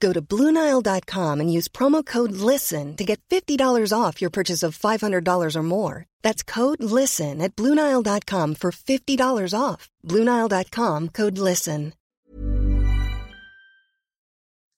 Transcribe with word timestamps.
Go 0.00 0.12
to 0.12 0.20
Bluenile.com 0.22 1.40
and 1.40 1.52
use 1.52 1.68
promo 1.68 2.04
code 2.04 2.32
LISTEN 2.32 2.96
to 2.96 3.04
get 3.04 3.20
$50 3.28 3.92
off 3.92 4.20
your 4.20 4.30
purchase 4.30 4.62
of 4.62 4.78
$500 4.78 5.56
or 5.56 5.62
more. 5.62 6.06
That's 6.22 6.42
code 6.42 6.82
LISTEN 6.82 7.40
at 7.40 7.54
Bluenile.com 7.54 8.54
for 8.56 8.70
$50 8.72 9.58
off. 9.58 9.88
Bluenile.com 10.04 11.08
code 11.10 11.38
LISTEN. 11.38 11.92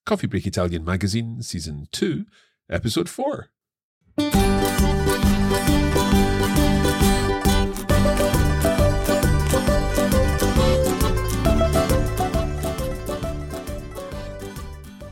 Coffee 0.07 0.27
Break 0.27 0.47
Italian 0.47 0.85
Magazine, 0.87 1.43
Season 1.43 1.87
2, 1.93 2.25
Episode 2.71 3.11
4. 3.11 3.51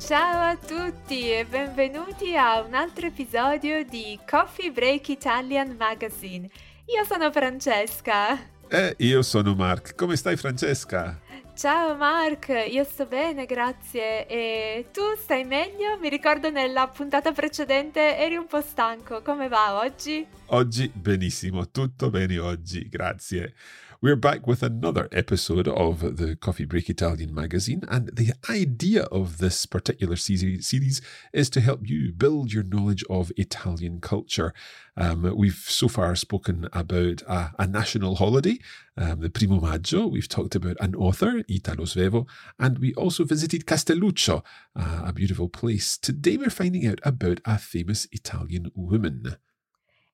Ciao 0.06 0.52
a 0.52 0.56
tutti 0.56 1.32
e 1.32 1.44
benvenuti 1.44 2.36
a 2.36 2.60
un 2.60 2.74
altro 2.74 3.08
episodio 3.08 3.84
di 3.84 4.16
Coffee 4.24 4.70
Break 4.70 5.08
Italian 5.08 5.74
Magazine. 5.76 6.48
Io 6.84 7.04
sono 7.04 7.32
Francesca. 7.32 8.38
E 8.68 8.94
io 8.98 9.22
sono 9.22 9.56
Mark. 9.56 9.96
Come 9.96 10.14
stai 10.14 10.36
Francesca? 10.36 11.18
Ciao 11.56 11.96
Mark, 11.96 12.66
io 12.70 12.84
sto 12.84 13.06
bene, 13.06 13.46
grazie. 13.46 14.28
E 14.28 14.90
tu 14.92 15.02
stai 15.20 15.42
meglio? 15.42 15.98
Mi 15.98 16.08
ricordo 16.08 16.50
nella 16.50 16.86
puntata 16.86 17.32
precedente 17.32 18.16
eri 18.16 18.36
un 18.36 18.46
po' 18.46 18.60
stanco. 18.60 19.22
Come 19.22 19.48
va 19.48 19.80
oggi? 19.80 20.24
Oggi 20.46 20.88
benissimo, 20.94 21.68
tutto 21.70 22.10
bene 22.10 22.38
oggi, 22.38 22.88
grazie. 22.88 23.54
We're 24.02 24.16
back 24.16 24.46
with 24.46 24.62
another 24.62 25.08
episode 25.10 25.66
of 25.66 26.18
the 26.18 26.36
Coffee 26.36 26.66
Break 26.66 26.90
Italian 26.90 27.34
magazine, 27.34 27.82
and 27.88 28.10
the 28.14 28.34
idea 28.50 29.04
of 29.04 29.38
this 29.38 29.64
particular 29.64 30.16
series 30.16 31.00
is 31.32 31.48
to 31.48 31.62
help 31.62 31.88
you 31.88 32.12
build 32.12 32.52
your 32.52 32.62
knowledge 32.62 33.02
of 33.08 33.32
Italian 33.38 34.02
culture. 34.02 34.52
Um, 34.98 35.34
we've 35.34 35.64
so 35.66 35.88
far 35.88 36.14
spoken 36.14 36.68
about 36.74 37.22
a, 37.22 37.54
a 37.58 37.66
national 37.66 38.16
holiday, 38.16 38.58
um, 38.98 39.20
the 39.20 39.30
Primo 39.30 39.60
Maggio. 39.60 40.06
We've 40.08 40.28
talked 40.28 40.54
about 40.54 40.76
an 40.78 40.94
author, 40.94 41.42
Italo 41.48 41.84
Svevo, 41.86 42.26
and 42.58 42.78
we 42.78 42.92
also 42.94 43.24
visited 43.24 43.64
Castelluccio, 43.64 44.44
uh, 44.78 45.04
a 45.06 45.12
beautiful 45.14 45.48
place. 45.48 45.96
Today 45.96 46.36
we're 46.36 46.50
finding 46.50 46.86
out 46.86 47.00
about 47.02 47.40
a 47.46 47.56
famous 47.56 48.06
Italian 48.12 48.70
woman. 48.74 49.36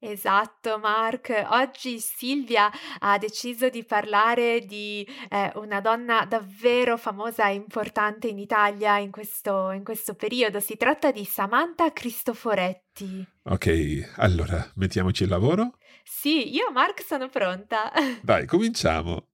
Esatto, 0.05 0.81
Mark. 0.81 1.47
Oggi 1.51 2.01
Silvia 2.01 2.69
ha 2.99 3.19
deciso 3.19 3.69
di 3.69 3.85
parlare 3.85 4.67
di 4.67 5.07
eh, 5.31 5.53
una 5.55 5.81
donna 5.81 6.25
davvero 6.25 6.97
famosa 6.97 7.49
e 7.49 7.55
importante 7.55 8.27
in 8.27 8.39
Italia 8.39 8.99
in 8.99 9.13
questo, 9.13 9.71
in 9.71 9.85
questo 9.85 10.15
periodo. 10.15 10.59
Si 10.59 10.77
tratta 10.77 11.13
di 11.13 11.25
Samantha 11.25 11.93
Cristoforetti. 11.93 13.25
Ok, 13.45 14.15
allora 14.17 14.69
mettiamoci 14.75 15.23
al 15.23 15.29
lavoro? 15.29 15.77
Sì, 16.03 16.53
io 16.53 16.73
Mark 16.73 17.01
sono 17.05 17.29
pronta. 17.29 17.93
Dai, 18.23 18.45
cominciamo. 18.45 19.29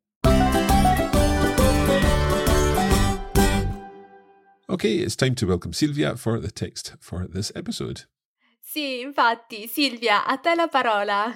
Okay, 4.66 4.98
it's 4.98 5.16
time 5.16 5.32
to 5.32 5.46
welcome 5.46 5.72
Silvia 5.72 6.14
for 6.14 6.38
the 6.38 6.50
text 6.50 6.94
for 7.00 7.26
this 7.26 7.50
episode. 7.54 8.06
Sì, 8.78 9.00
infatti, 9.00 9.66
Silvia, 9.66 10.24
a 10.24 10.38
te 10.38 10.54
la 10.54 10.68
parola. 10.68 11.28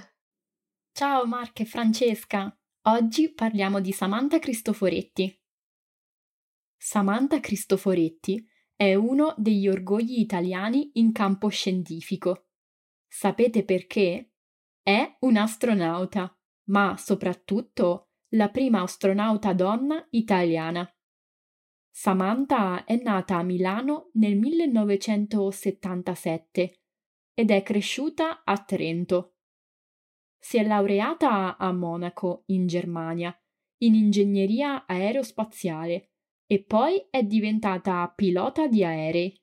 Ciao 0.93 1.27
Mark 1.27 1.59
e 1.59 1.65
Francesca. 1.65 2.57
Oggi 2.83 3.33
parliamo 3.33 3.81
di 3.81 3.91
Samantha 3.91 4.39
Cristoforetti. 4.39 5.43
Samantha 6.77 7.41
Cristoforetti 7.41 8.49
è 8.77 8.95
uno 8.95 9.35
degli 9.37 9.67
orgogli 9.67 10.21
italiani 10.21 10.93
in 10.95 11.11
campo 11.11 11.49
scientifico. 11.49 12.51
Sapete 13.09 13.65
perché? 13.65 14.35
È 14.81 15.17
un'astronauta, 15.23 16.33
ma 16.67 16.97
soprattutto 16.97 18.11
la 18.37 18.51
prima 18.51 18.83
astronauta 18.83 19.53
donna 19.53 20.07
italiana. 20.11 20.89
Samantha 21.91 22.85
è 22.85 23.03
nata 23.03 23.39
a 23.39 23.43
Milano 23.43 24.11
nel 24.13 24.39
1977 24.39 26.77
ed 27.35 27.51
è 27.51 27.63
cresciuta 27.63 28.43
a 28.45 28.63
Trento. 28.63 29.37
Si 30.39 30.59
è 30.59 30.65
laureata 30.65 31.57
a 31.57 31.73
Monaco, 31.73 32.45
in 32.47 32.67
Germania, 32.67 33.37
in 33.79 33.95
ingegneria 33.95 34.87
aerospaziale 34.87 36.11
e 36.47 36.63
poi 36.65 37.07
è 37.11 37.23
diventata 37.23 38.13
pilota 38.15 38.67
di 38.67 38.85
aerei. 38.85 39.41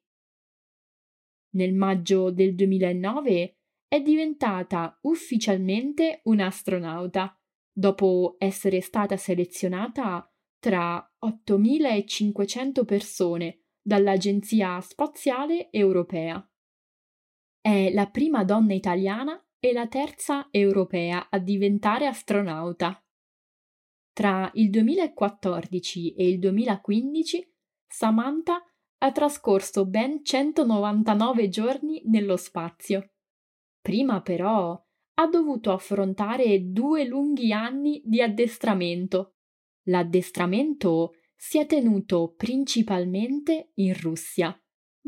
Nel 1.52 1.74
maggio 1.74 2.32
del 2.32 2.54
2009 2.56 3.58
è 3.88 4.02
diventata 4.02 5.00
ufficialmente 5.02 6.22
un'astronauta, 6.26 7.36
dopo 7.72 8.36
essere 8.38 8.82
stata 8.82 9.18
selezionata 9.18 10.32
tra 10.60 11.04
8.500 11.26 12.86
persone 12.86 13.64
dall'Agenzia 13.82 14.80
Spaziale 14.82 15.72
Europea. 15.72 16.49
È 17.62 17.92
la 17.92 18.08
prima 18.10 18.46
donna 18.46 18.74
italiana 18.74 19.42
e 19.60 19.74
la 19.74 19.88
terza 19.88 20.48
europea 20.50 21.28
a 21.30 21.38
diventare 21.40 22.08
astronauta. 22.08 23.04
Tra 24.14 24.50
il 24.54 24.70
2014 24.70 26.14
e 26.16 26.30
il 26.30 26.40
2015 26.40 27.54
Samantha 27.86 28.64
ha 29.02 29.12
trascorso 29.12 29.86
ben 29.86 30.24
199 30.24 31.50
giorni 31.50 32.02
nello 32.06 32.38
spazio. 32.38 33.12
Prima 33.82 34.22
però 34.22 34.82
ha 35.16 35.28
dovuto 35.28 35.72
affrontare 35.74 36.72
due 36.72 37.06
lunghi 37.06 37.52
anni 37.52 38.02
di 38.06 38.22
addestramento. 38.22 39.36
L'addestramento 39.84 41.16
si 41.36 41.60
è 41.60 41.66
tenuto 41.66 42.34
principalmente 42.38 43.72
in 43.76 43.94
Russia 44.00 44.58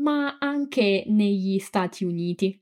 ma 0.02 0.38
anche 0.38 1.04
negli 1.06 1.58
Stati 1.58 2.04
Uniti. 2.04 2.60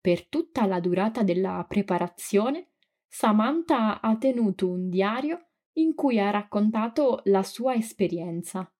Per 0.00 0.28
tutta 0.28 0.66
la 0.66 0.78
durata 0.80 1.22
della 1.22 1.64
preparazione, 1.66 2.72
Samantha 3.08 4.00
ha 4.00 4.16
tenuto 4.18 4.68
un 4.68 4.90
diario 4.90 5.48
in 5.78 5.94
cui 5.94 6.20
ha 6.20 6.30
raccontato 6.30 7.22
la 7.24 7.42
sua 7.42 7.74
esperienza. 7.74 8.70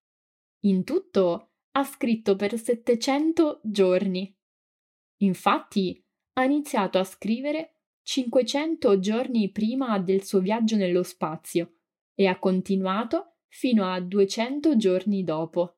In 0.61 0.85
tutto 0.85 1.53
ha 1.73 1.85
scritto 1.85 2.37
per 2.37 2.59
700 2.59 3.61
giorni. 3.65 4.35
Infatti, 5.23 6.05
ha 6.35 6.45
iniziato 6.45 6.99
a 6.99 7.05
scrivere 7.05 7.73
500 8.03 8.99
giorni 8.99 9.51
prima 9.51 9.99
del 9.99 10.23
suo 10.23 10.41
viaggio 10.41 10.77
nello 10.77 11.03
spazio 11.03 11.79
e 12.15 12.27
ha 12.27 12.39
continuato 12.39 13.39
fino 13.49 13.91
a 13.91 13.99
200 14.01 14.77
giorni 14.77 15.25
dopo. 15.25 15.76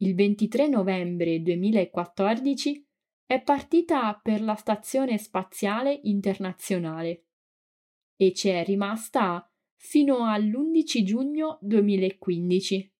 Il 0.00 0.14
23 0.14 0.68
novembre 0.68 1.42
2014 1.42 2.86
è 3.26 3.42
partita 3.42 4.14
per 4.22 4.40
la 4.42 4.54
Stazione 4.54 5.18
Spaziale 5.18 5.98
Internazionale 6.04 7.24
e 8.14 8.32
ci 8.32 8.48
è 8.48 8.62
rimasta 8.62 9.52
fino 9.74 10.24
all'11 10.24 11.02
giugno 11.02 11.58
2015. 11.62 12.92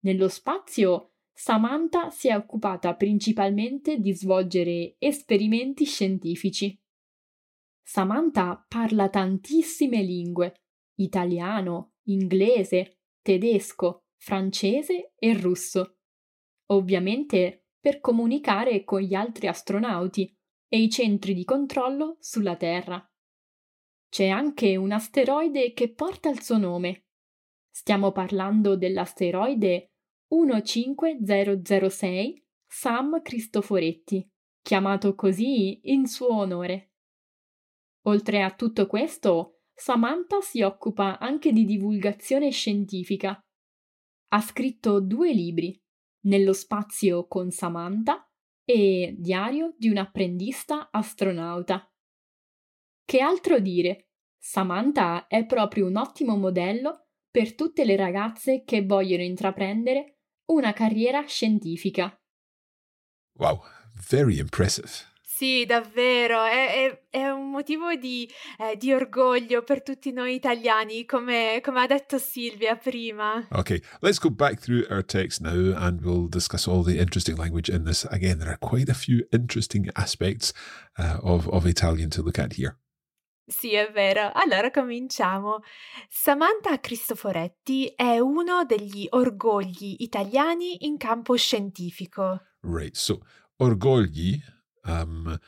Nello 0.00 0.28
spazio, 0.28 1.12
Samantha 1.30 2.08
si 2.08 2.28
è 2.28 2.34
occupata 2.34 2.94
principalmente 2.94 3.98
di 3.98 4.14
svolgere 4.14 4.94
esperimenti 4.98 5.84
scientifici. 5.84 6.74
Samantha 7.82 8.64
parla 8.66 9.10
tantissime 9.10 10.00
lingue, 10.00 10.62
italiano, 10.94 11.96
inglese, 12.04 13.00
tedesco, 13.20 14.05
francese 14.16 15.12
e 15.16 15.38
russo. 15.38 15.98
Ovviamente 16.66 17.68
per 17.78 18.00
comunicare 18.00 18.84
con 18.84 19.00
gli 19.00 19.14
altri 19.14 19.46
astronauti 19.46 20.34
e 20.68 20.80
i 20.80 20.90
centri 20.90 21.34
di 21.34 21.44
controllo 21.44 22.16
sulla 22.20 22.56
Terra. 22.56 23.02
C'è 24.08 24.28
anche 24.28 24.76
un 24.76 24.92
asteroide 24.92 25.72
che 25.72 25.92
porta 25.92 26.28
il 26.28 26.42
suo 26.42 26.58
nome. 26.58 27.06
Stiamo 27.70 28.12
parlando 28.12 28.76
dell'asteroide 28.76 29.92
15006 30.28 32.44
Sam 32.66 33.22
Cristoforetti, 33.22 34.28
chiamato 34.62 35.14
così 35.14 35.80
in 35.90 36.06
suo 36.06 36.34
onore. 36.34 36.90
Oltre 38.06 38.42
a 38.42 38.54
tutto 38.54 38.86
questo, 38.86 39.62
Samantha 39.72 40.40
si 40.40 40.62
occupa 40.62 41.18
anche 41.18 41.52
di 41.52 41.64
divulgazione 41.64 42.50
scientifica. 42.50 43.38
Ha 44.28 44.40
scritto 44.40 45.00
due 45.00 45.32
libri, 45.32 45.80
Nello 46.26 46.52
spazio 46.52 47.26
con 47.26 47.50
Samantha 47.50 48.28
e 48.64 49.14
Diario 49.16 49.74
di 49.78 49.88
un 49.88 49.96
apprendista 49.96 50.90
astronauta. 50.90 51.88
Che 53.04 53.20
altro 53.20 53.60
dire? 53.60 54.08
Samantha 54.36 55.28
è 55.28 55.46
proprio 55.46 55.86
un 55.86 55.96
ottimo 55.96 56.36
modello 56.36 57.06
per 57.30 57.54
tutte 57.54 57.84
le 57.84 57.96
ragazze 57.96 58.64
che 58.64 58.84
vogliono 58.84 59.22
intraprendere 59.22 60.18
una 60.46 60.72
carriera 60.72 61.24
scientifica. 61.26 62.20
Wow, 63.38 63.62
very 64.08 64.38
impressive. 64.38 65.15
Sì, 65.36 65.66
davvero, 65.66 66.44
è, 66.44 66.88
è, 67.10 67.18
è 67.18 67.28
un 67.28 67.50
motivo 67.50 67.94
di, 67.94 68.26
eh, 68.58 68.74
di, 68.78 68.94
orgoglio 68.94 69.62
per 69.62 69.82
tutti 69.82 70.10
noi 70.10 70.34
italiani, 70.34 71.04
come, 71.04 71.60
come, 71.62 71.82
ha 71.82 71.86
detto 71.86 72.16
Silvia 72.16 72.74
prima. 72.74 73.46
Okay, 73.50 73.82
let's 74.00 74.18
go 74.18 74.30
back 74.30 74.58
through 74.58 74.86
our 74.88 75.04
text 75.04 75.42
now 75.42 75.74
and 75.76 76.00
we'll 76.00 76.26
discuss 76.26 76.66
all 76.66 76.82
the 76.82 76.98
interesting 76.98 77.36
language 77.36 77.70
in 77.70 77.84
this. 77.84 78.06
Again, 78.10 78.38
there 78.38 78.48
are 78.48 78.58
quite 78.58 78.90
a 78.90 78.94
few 78.94 79.26
interesting 79.30 79.90
aspects 79.92 80.54
uh, 80.98 81.18
of, 81.22 81.46
of 81.48 81.66
Italian 81.66 82.08
to 82.12 82.22
look 82.22 82.38
at 82.38 82.54
here. 82.54 82.78
Sì, 83.46 83.74
è 83.74 83.92
vero. 83.92 84.30
Allora 84.32 84.70
cominciamo. 84.70 85.60
Samantha 86.08 86.80
Cristoforetti 86.80 87.92
è 87.94 88.18
uno 88.18 88.64
degli 88.64 89.06
orgogli 89.10 89.96
italiani 89.98 90.86
in 90.86 90.96
campo 90.96 91.36
scientifico. 91.36 92.40
Right, 92.62 92.94
so 92.94 93.20
orgogli 93.58 94.40
Um, 94.86 95.38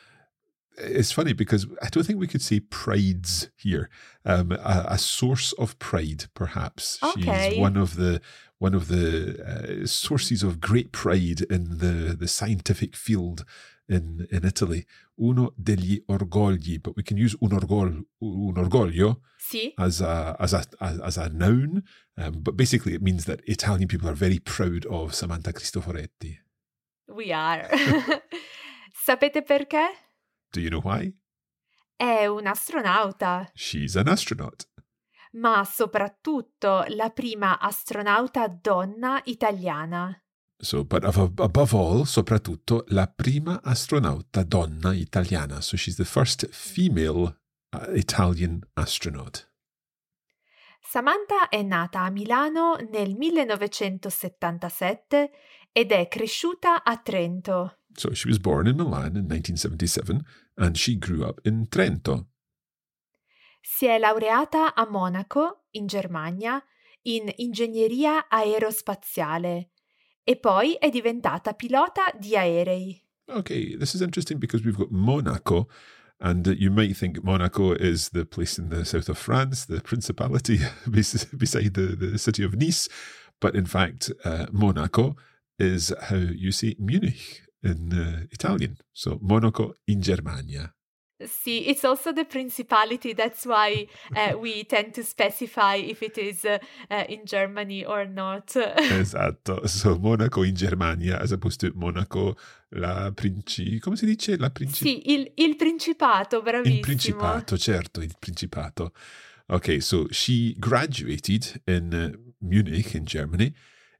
it's 0.81 1.13
funny 1.13 1.33
because 1.33 1.67
I 1.83 1.89
don't 1.89 2.05
think 2.05 2.19
we 2.19 2.27
could 2.27 2.43
say 2.43 2.61
prides 2.61 3.51
here. 3.57 3.91
Um, 4.25 4.53
a, 4.53 4.87
a, 4.91 4.99
source 4.99 5.53
of 5.55 5.79
pride, 5.79 6.27
perhaps. 6.35 6.99
Okay. 7.03 7.51
She's 7.51 7.59
one 7.59 7.77
of 7.77 7.97
the 7.97 8.21
one 8.59 8.75
of 8.75 8.89
the 8.89 9.83
uh, 9.83 9.87
sources 9.87 10.43
of 10.43 10.61
great 10.61 10.93
pride 10.93 11.43
in 11.51 11.79
the 11.79 12.17
the 12.19 12.29
scientific 12.29 12.95
field 12.97 13.45
in 13.89 14.27
in 14.31 14.45
Italy. 14.45 14.87
Uno 15.21 15.53
degli 15.61 16.01
orgogli, 16.09 16.81
but 16.81 16.97
we 16.97 17.03
can 17.03 17.17
use 17.17 17.35
un 17.41 17.51
orgoglio, 17.51 18.05
un 18.21 18.55
orgoglio 18.57 19.21
sì. 19.39 19.75
as 19.77 20.01
a 20.01 20.37
as 20.39 20.53
a 20.53 20.65
as, 20.81 21.01
as 21.01 21.17
a 21.19 21.29
noun. 21.29 21.83
Um, 22.17 22.41
but 22.41 22.57
basically, 22.57 22.95
it 22.95 23.03
means 23.03 23.25
that 23.25 23.41
Italian 23.47 23.89
people 23.89 24.09
are 24.09 24.15
very 24.15 24.39
proud 24.39 24.87
of 24.87 25.15
Samantha 25.15 25.53
Cristoforetti. 25.53 26.39
We 27.09 27.33
are. 27.33 27.69
Sapete 29.09 29.41
perché? 29.43 29.89
Do 30.51 30.61
you 30.61 30.69
know 30.69 30.83
why? 30.85 31.11
È 31.97 32.27
un'astronauta. 32.27 33.51
She's 33.55 33.97
an 33.97 34.07
astronaut. 34.07 34.69
Ma 35.33 35.65
soprattutto 35.65 36.85
la 36.89 37.09
prima 37.09 37.59
astronauta 37.59 38.49
donna 38.49 39.23
italiana. 39.25 40.15
So, 40.59 40.85
but 40.85 41.05
above 41.05 41.75
all, 41.75 42.03
soprattutto, 42.03 42.85
la 42.89 43.07
prima 43.07 43.63
astronauta 43.63 44.43
donna 44.43 44.93
italiana. 44.93 45.63
So 45.63 45.79
she's 45.79 45.97
the 45.97 46.05
first 46.05 46.47
female 46.51 47.41
uh, 47.71 47.95
Italian 47.95 48.61
astronaut. 48.75 49.51
Samantha 50.83 51.49
è 51.49 51.63
nata 51.63 52.03
a 52.03 52.11
Milano 52.11 52.77
nel 52.91 53.15
1977 53.15 55.31
ed 55.73 55.93
è 55.93 56.09
cresciuta 56.09 56.85
a 56.85 56.99
Trento. 56.99 57.78
So 57.99 58.15
she 58.15 58.29
was 58.29 58.39
born 58.39 58.69
in 58.69 58.77
Milan 58.77 59.17
in 59.17 59.27
1977 59.27 60.25
and 60.57 60.79
she 60.79 60.97
grew 60.97 61.25
up 61.25 61.41
in 61.45 61.67
Trento. 61.69 62.27
Si 63.61 63.87
è 63.87 63.99
laureata 63.99 64.75
a 64.75 64.87
Monaco, 64.89 65.65
in 65.73 65.87
Germania, 65.87 66.63
in 67.03 67.31
ingegneria 67.37 68.29
aerospaziale 68.29 69.71
e 70.23 70.37
poi 70.37 70.75
è 70.75 70.91
diventata 70.91 71.55
pilota 71.55 72.13
di 72.17 72.37
aerei. 72.37 73.05
Okay, 73.27 73.77
this 73.77 73.95
is 73.95 74.01
interesting 74.01 74.39
because 74.39 74.65
we've 74.65 74.79
got 74.79 74.91
Monaco 74.91 75.69
and 76.21 76.47
you 76.47 76.71
might 76.71 76.97
think 76.97 77.23
Monaco 77.23 77.73
is 77.73 78.11
the 78.11 78.25
place 78.25 78.59
in 78.59 78.69
the 78.69 78.85
south 78.85 79.09
of 79.09 79.19
France, 79.19 79.67
the 79.67 79.81
principality 79.81 80.61
beside 80.91 81.75
the, 81.75 81.97
the 81.97 82.19
city 82.19 82.45
of 82.45 82.55
Nice, 82.55 82.89
but 83.41 83.55
in 83.55 83.67
fact, 83.67 84.13
uh, 84.25 84.47
Monaco 84.53 85.17
is 85.59 85.93
how 86.01 86.17
you 86.17 86.53
say 86.53 86.77
Munich 86.79 87.48
in 87.63 87.93
uh, 87.93 88.27
Italian. 88.31 88.77
So 88.93 89.19
Monaco 89.21 89.75
in 89.87 90.01
Germania. 90.01 90.73
See, 91.27 91.67
it's 91.67 91.85
also 91.85 92.13
the 92.13 92.25
principality. 92.25 93.13
That's 93.13 93.45
why 93.45 93.89
uh, 94.15 94.39
we 94.41 94.63
tend 94.63 94.95
to 94.95 95.03
specify 95.03 95.75
if 95.75 96.01
it 96.01 96.17
is 96.17 96.45
uh, 96.45 96.59
in 97.09 97.27
Germany 97.27 97.85
or 97.85 98.07
not. 98.07 98.55
esatto. 98.79 99.67
So 99.67 99.99
Monaco 99.99 100.43
in 100.43 100.55
Germania 100.55 101.19
as 101.21 101.33
opposed 101.33 101.59
to 101.61 101.73
Monaco 101.75 102.37
la 102.71 103.11
princi... 103.11 103.81
come 103.81 103.97
si 103.97 104.07
dice? 104.07 104.37
La 104.37 104.51
princi... 104.51 104.85
Sì, 104.85 105.13
il, 105.13 105.33
il 105.35 105.57
principato, 105.57 106.41
bravissimo. 106.41 106.77
Il 106.77 106.81
principato, 106.83 107.59
certo, 107.59 108.01
il 108.01 108.15
principato. 108.17 108.93
Okay, 109.51 109.81
so 109.81 110.07
she 110.11 110.55
graduated 110.59 111.63
in 111.67 111.93
uh, 111.93 112.17
Munich 112.41 112.95
in 112.95 113.07
Germany 113.07 113.53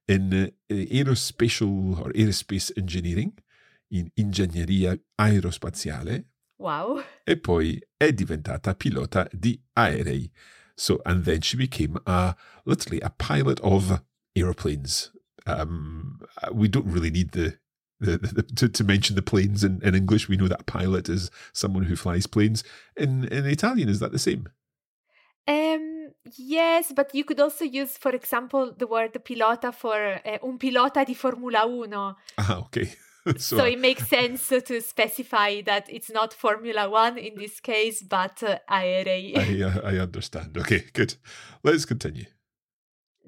in 0.07 0.53
aerospatial 0.71 1.99
or 1.99 2.13
aerospace 2.15 2.71
engineering 2.77 3.33
in 3.89 4.11
ingegneria 4.15 4.99
aerospaziale. 5.17 6.25
Wow. 6.59 7.03
E 7.25 7.37
poi 7.37 7.81
è 7.97 8.13
diventata 8.13 8.75
pilota 8.75 9.29
di 9.33 9.61
aerei. 9.75 10.31
So, 10.75 11.01
and 11.05 11.25
then 11.25 11.41
she 11.41 11.57
became 11.57 11.99
a, 12.07 12.37
literally 12.65 13.01
a 13.01 13.11
pilot 13.11 13.61
of 13.61 14.03
aeroplanes. 14.37 15.13
Um, 15.47 16.21
we 16.53 16.69
don't 16.69 16.87
really 16.87 17.11
need 17.11 17.33
the, 17.33 17.59
the, 18.01 18.19
the, 18.19 18.43
to, 18.43 18.69
to 18.69 18.85
mention 18.85 19.17
the 19.17 19.23
planes 19.23 19.65
in, 19.65 19.81
in 19.83 19.95
English. 19.95 20.29
We 20.29 20.37
know 20.37 20.49
that 20.49 20.61
a 20.61 20.65
pilot 20.65 21.09
is 21.09 21.31
someone 21.53 21.85
who 21.85 21.97
flies 21.97 22.27
planes. 22.27 22.63
In, 22.97 23.25
in 23.25 23.47
Italian, 23.47 23.89
is 23.89 23.99
that 24.01 24.13
the 24.13 24.19
same? 24.19 24.49
Um, 25.49 26.13
yes, 26.37 26.93
but 26.95 27.15
you 27.15 27.25
could 27.25 27.41
also 27.41 27.65
use, 27.65 27.97
for 27.97 28.15
example, 28.15 28.75
the 28.77 28.87
word 28.87 29.15
pilota 29.25 29.73
for 29.73 30.21
uh, 30.25 30.39
un 30.43 30.59
pilota 30.59 31.05
di 31.05 31.15
Formula 31.15 31.67
1. 31.67 32.17
Ah, 32.37 32.59
okay. 32.59 32.93
so, 33.37 33.57
so, 33.59 33.65
it 33.65 33.79
makes 33.79 34.07
sense 34.09 34.49
to 34.49 34.81
specify 34.81 35.61
that 35.63 35.89
it's 35.89 36.11
not 36.11 36.33
Formula 36.33 36.89
One 36.89 37.19
in 37.19 37.35
this 37.37 37.61
case, 37.61 38.03
but 38.03 38.43
uh, 38.43 38.59
aerei. 38.71 39.37
I, 39.37 39.63
uh, 39.63 39.81
I 39.85 39.99
understand. 39.99 40.57
Okay, 40.57 40.85
good. 40.93 41.15
Let's 41.63 41.85
continue. 41.85 42.27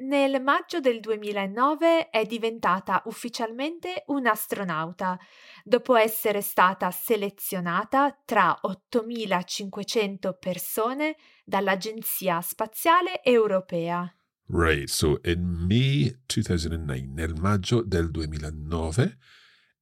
Nel 0.03 0.41
maggio 0.41 0.81
del 0.81 0.99
2009 0.99 2.09
è 2.09 2.25
diventata 2.25 3.03
ufficialmente 3.05 4.05
un'astronauta, 4.07 5.19
dopo 5.63 5.95
essere 5.95 6.41
stata 6.41 6.91
selezionata 6.91 8.19
tra 8.25 8.59
8.500 8.63 10.39
persone 10.39 11.17
dall'Agenzia 11.45 12.41
Spaziale 12.41 13.23
Europea. 13.23 14.11
Right, 14.47 14.89
so 14.89 15.21
in 15.25 15.43
May 15.43 16.11
2009, 16.25 17.07
nel 17.13 17.35
maggio 17.39 17.83
del 17.83 18.11
2009, 18.11 19.19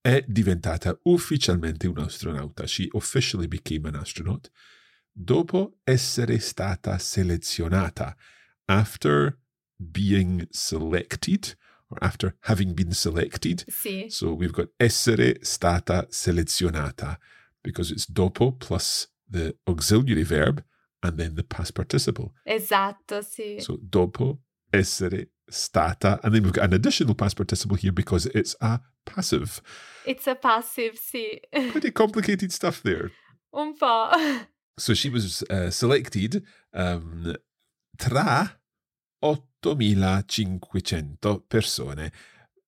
è 0.08 0.24
diventata 0.26 0.98
ufficialmente 1.02 1.86
un'astronauta. 1.86 2.66
She 2.66 2.88
officially 2.92 3.46
became 3.46 3.88
an 3.88 3.96
astronaut 3.96 4.50
dopo 5.12 5.78
essere 5.84 6.38
stata 6.38 6.96
selezionata. 6.98 8.16
After 8.64 9.38
being 9.76 10.46
selected, 10.50 11.56
or 11.90 11.98
after 12.00 12.36
having 12.40 12.74
been 12.74 12.92
selected. 12.92 13.64
Sì. 13.68 14.06
So 14.08 14.32
we've 14.32 14.52
got 14.52 14.70
essere 14.78 15.38
stata 15.42 16.06
selezionata 16.10 17.18
because 17.62 17.90
it's 17.90 18.06
dopo 18.06 18.52
plus 18.52 19.08
the 19.28 19.56
auxiliary 19.66 20.24
verb 20.24 20.64
and 21.02 21.18
then 21.18 21.34
the 21.34 21.44
past 21.44 21.74
participle. 21.74 22.32
Esatto, 22.44 23.20
sì. 23.20 23.60
So 23.60 23.78
dopo 23.80 24.40
essere 24.70 25.32
stata, 25.46 26.18
and 26.22 26.32
then 26.34 26.42
we've 26.42 26.52
got 26.52 26.64
an 26.64 26.74
additional 26.74 27.14
past 27.14 27.36
participle 27.36 27.76
here 27.76 27.92
because 27.92 28.26
it's 28.34 28.54
a 28.60 28.80
passive. 29.14 29.60
It's 30.06 30.26
a 30.26 30.34
passive, 30.34 30.98
sì. 30.98 31.40
Pretty 31.70 31.90
complicated 31.90 32.52
stuff 32.52 32.82
there. 32.82 33.10
Un 33.52 33.74
po'. 33.74 34.10
So 34.78 34.94
she 34.94 35.10
was 35.10 35.42
uh, 35.50 35.70
selected 35.70 36.44
um, 36.72 37.34
tra 37.98 38.60
8.500 39.20 41.42
persone, 41.48 42.12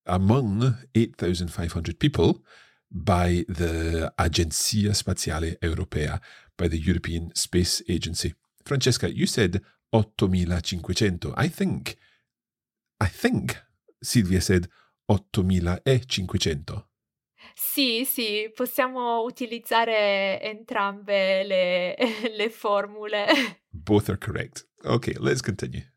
among 0.06 0.76
8,500 0.92 2.00
people 2.00 2.42
by 2.90 3.44
the 3.48 4.12
Agenzia 4.18 4.92
Spaziale 4.92 5.56
Europea, 5.60 6.20
by 6.56 6.66
the 6.66 6.78
European 6.78 7.32
Space 7.36 7.80
Agency. 7.88 8.34
Francesca, 8.64 9.14
you 9.14 9.26
said 9.26 9.62
8.500. 9.94 11.32
I 11.36 11.48
think, 11.48 11.96
I 13.00 13.06
think 13.06 13.56
Silvia 14.02 14.40
said 14.40 14.68
8.500. 15.10 16.84
Sì, 17.54 18.04
sì, 18.04 18.50
possiamo 18.54 19.22
utilizzare 19.22 20.40
entrambe 20.40 21.42
le, 21.42 21.96
le 22.36 22.50
formule. 22.50 23.26
Both 23.68 24.08
are 24.08 24.18
correct. 24.18 24.68
Okay, 24.84 25.14
let's 25.18 25.40
continue. 25.40 25.94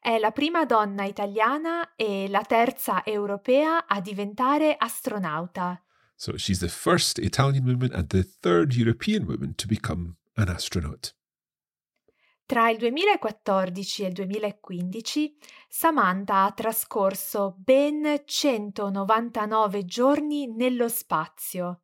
È 0.00 0.18
la 0.18 0.30
prima 0.30 0.64
donna 0.64 1.04
italiana 1.04 1.94
e 1.94 2.26
la 2.28 2.42
terza 2.42 3.04
europea 3.04 3.86
a 3.86 4.00
diventare 4.00 4.74
astronauta. 4.78 5.84
So 6.14 6.36
she's 6.38 6.60
the 6.60 6.68
first 6.68 7.18
Italian 7.18 7.64
woman 7.64 7.92
and 7.92 8.08
the 8.08 8.22
third 8.22 8.74
European 8.74 9.24
woman 9.24 9.54
to 9.56 9.66
become 9.66 10.16
an 10.36 10.48
astronaut. 10.48 11.14
Tra 12.50 12.68
il 12.68 12.78
2014 12.78 14.02
e 14.02 14.06
il 14.08 14.12
2015 14.12 15.36
Samantha 15.68 16.46
ha 16.46 16.50
trascorso 16.50 17.54
ben 17.56 18.22
199 18.24 19.84
giorni 19.84 20.52
nello 20.52 20.88
spazio. 20.88 21.82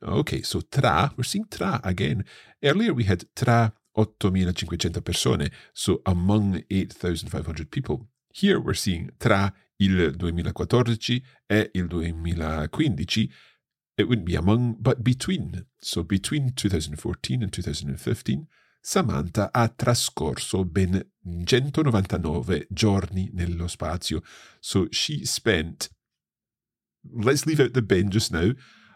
Okay, 0.00 0.44
so 0.44 0.64
tra, 0.68 1.12
we're 1.16 1.24
seeing 1.24 1.48
tra 1.48 1.82
again. 1.82 2.24
Earlier 2.60 2.92
we 2.92 3.02
had 3.08 3.28
tra 3.32 3.68
8.500 3.96 5.02
persone, 5.02 5.50
so 5.72 5.98
among 6.04 6.64
8,500 6.68 7.66
people. 7.68 8.06
Here 8.32 8.58
we're 8.60 8.78
seeing 8.78 9.12
tra 9.16 9.52
il 9.78 10.14
2014 10.14 11.24
e 11.46 11.70
il 11.72 11.88
2015. 11.88 13.28
It 13.96 14.06
wouldn't 14.06 14.22
be 14.24 14.36
among, 14.36 14.76
but 14.78 15.00
between. 15.00 15.66
So 15.80 16.04
between 16.04 16.54
2014 16.54 17.42
and 17.42 17.50
2015, 17.50 18.46
Samantha 18.88 19.50
ha 19.52 19.66
trascorso 19.66 20.64
ben 20.64 21.10
199 21.24 22.68
giorni 22.70 23.28
nello 23.32 23.66
spazio. 23.66 24.22
So 24.60 24.86
she 24.92 25.24
spent, 25.24 25.88
let's 27.12 27.46
leave 27.46 27.58
out 27.58 27.72
the 27.72 27.82
ben 27.82 28.10
just 28.10 28.30
now, 28.30 28.52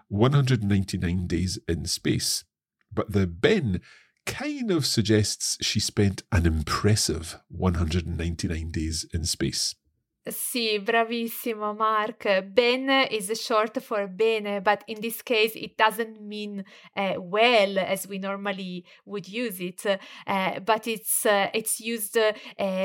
199 0.07 1.27
days 1.27 1.59
in 1.67 1.87
space. 1.87 2.45
But 2.93 3.11
the 3.11 3.27
ben 3.27 3.81
kind 4.27 4.71
of 4.71 4.87
suggests 4.87 5.59
she 5.61 5.81
spent 5.81 6.23
an 6.31 6.47
impressive 6.47 7.41
199 7.49 8.71
days 8.71 9.05
in 9.13 9.25
space. 9.25 9.75
Sì, 10.23 10.79
bravissimo 10.81 11.73
Mark. 11.73 12.43
Ben 12.43 13.07
is 13.09 13.33
short 13.41 13.81
for 13.81 14.07
bene, 14.07 14.61
but 14.61 14.83
in 14.85 15.01
this 15.01 15.23
case 15.23 15.55
it 15.55 15.77
doesn't 15.77 16.21
mean 16.21 16.63
uh, 16.95 17.15
well 17.17 17.79
as 17.79 18.07
we 18.07 18.19
normally 18.19 18.85
would 19.07 19.27
use 19.27 19.61
it, 19.61 19.87
uh, 20.27 20.61
but 20.61 20.87
it's 20.87 21.25
uh, 21.25 21.49
it's 21.55 21.81
used 21.81 22.19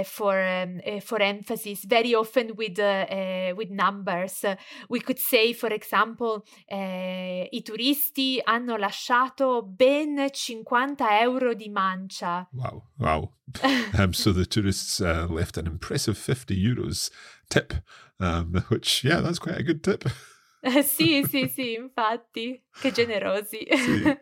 for 0.05 0.41
um, 0.41 0.79
for 1.01 1.21
emphasis 1.21 1.83
very 1.83 2.15
often 2.15 2.55
with 2.55 2.79
with 3.57 3.69
numbers. 3.69 4.45
we 4.87 5.01
could 5.01 5.19
say, 5.19 5.51
for 5.51 5.73
example, 5.73 6.45
i 6.69 7.61
turisti 7.63 8.39
hanno 8.45 8.77
lasciato 8.77 9.61
ben 9.61 10.29
50 10.31 11.03
euro 11.21 11.53
di 11.53 11.67
mancia. 11.69 12.47
Wow, 12.53 12.81
wow. 12.97 13.29
um, 13.97 14.13
so 14.13 14.31
the 14.31 14.45
tourists 14.45 14.99
left 14.99 15.57
an 15.57 15.67
impressive 15.67 16.17
50 16.17 16.55
euros 16.55 17.09
tip, 17.49 17.73
um, 18.19 18.53
which, 18.69 19.03
yeah, 19.03 19.21
that's 19.21 19.39
quite 19.39 19.57
a 19.57 19.63
good 19.63 19.83
tip. 19.83 20.03
sì, 20.83 21.23
sì, 21.23 21.47
sì, 21.47 21.73
infatti. 21.73 22.63
Che 22.71 22.91
generosi. 22.91 23.67
sì. 23.69 24.17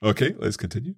Ok, 0.00 0.36
let's 0.38 0.56
continue. 0.56 0.96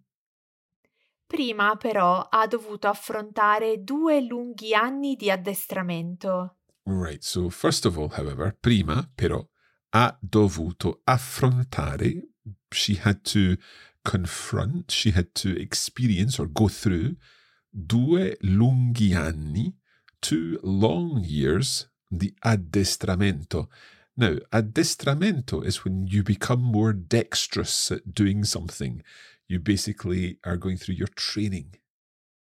Prima 1.26 1.74
però 1.76 2.28
ha 2.30 2.46
dovuto 2.46 2.86
affrontare 2.86 3.82
due 3.82 4.20
lunghi 4.20 4.74
anni 4.74 5.16
di 5.16 5.30
addestramento. 5.30 6.58
Right, 6.84 7.22
so 7.22 7.48
first 7.48 7.86
of 7.86 7.96
all, 7.96 8.10
however, 8.16 8.56
prima 8.60 9.10
però 9.14 9.44
ha 9.90 10.16
dovuto 10.20 11.00
affrontare, 11.04 12.28
she 12.70 13.00
had 13.02 13.22
to 13.22 13.56
confront, 14.02 14.92
she 14.92 15.10
had 15.10 15.32
to 15.34 15.48
experience 15.58 16.38
or 16.38 16.46
go 16.50 16.68
through 16.68 17.16
due 17.74 18.36
lunghi 18.42 19.14
anni 19.14 19.74
two 20.20 20.58
long 20.62 21.22
years 21.22 21.88
the 22.10 22.32
addestramento. 22.44 23.68
Now, 24.16 24.36
addestramento 24.52 25.64
is 25.64 25.84
when 25.84 26.06
you 26.06 26.22
become 26.22 26.62
more 26.62 26.92
dexterous 26.92 27.90
at 27.90 28.14
doing 28.14 28.44
something. 28.44 29.02
You 29.48 29.58
basically 29.58 30.38
are 30.44 30.56
going 30.56 30.76
through 30.76 30.94
your 30.94 31.08
training. 31.08 31.74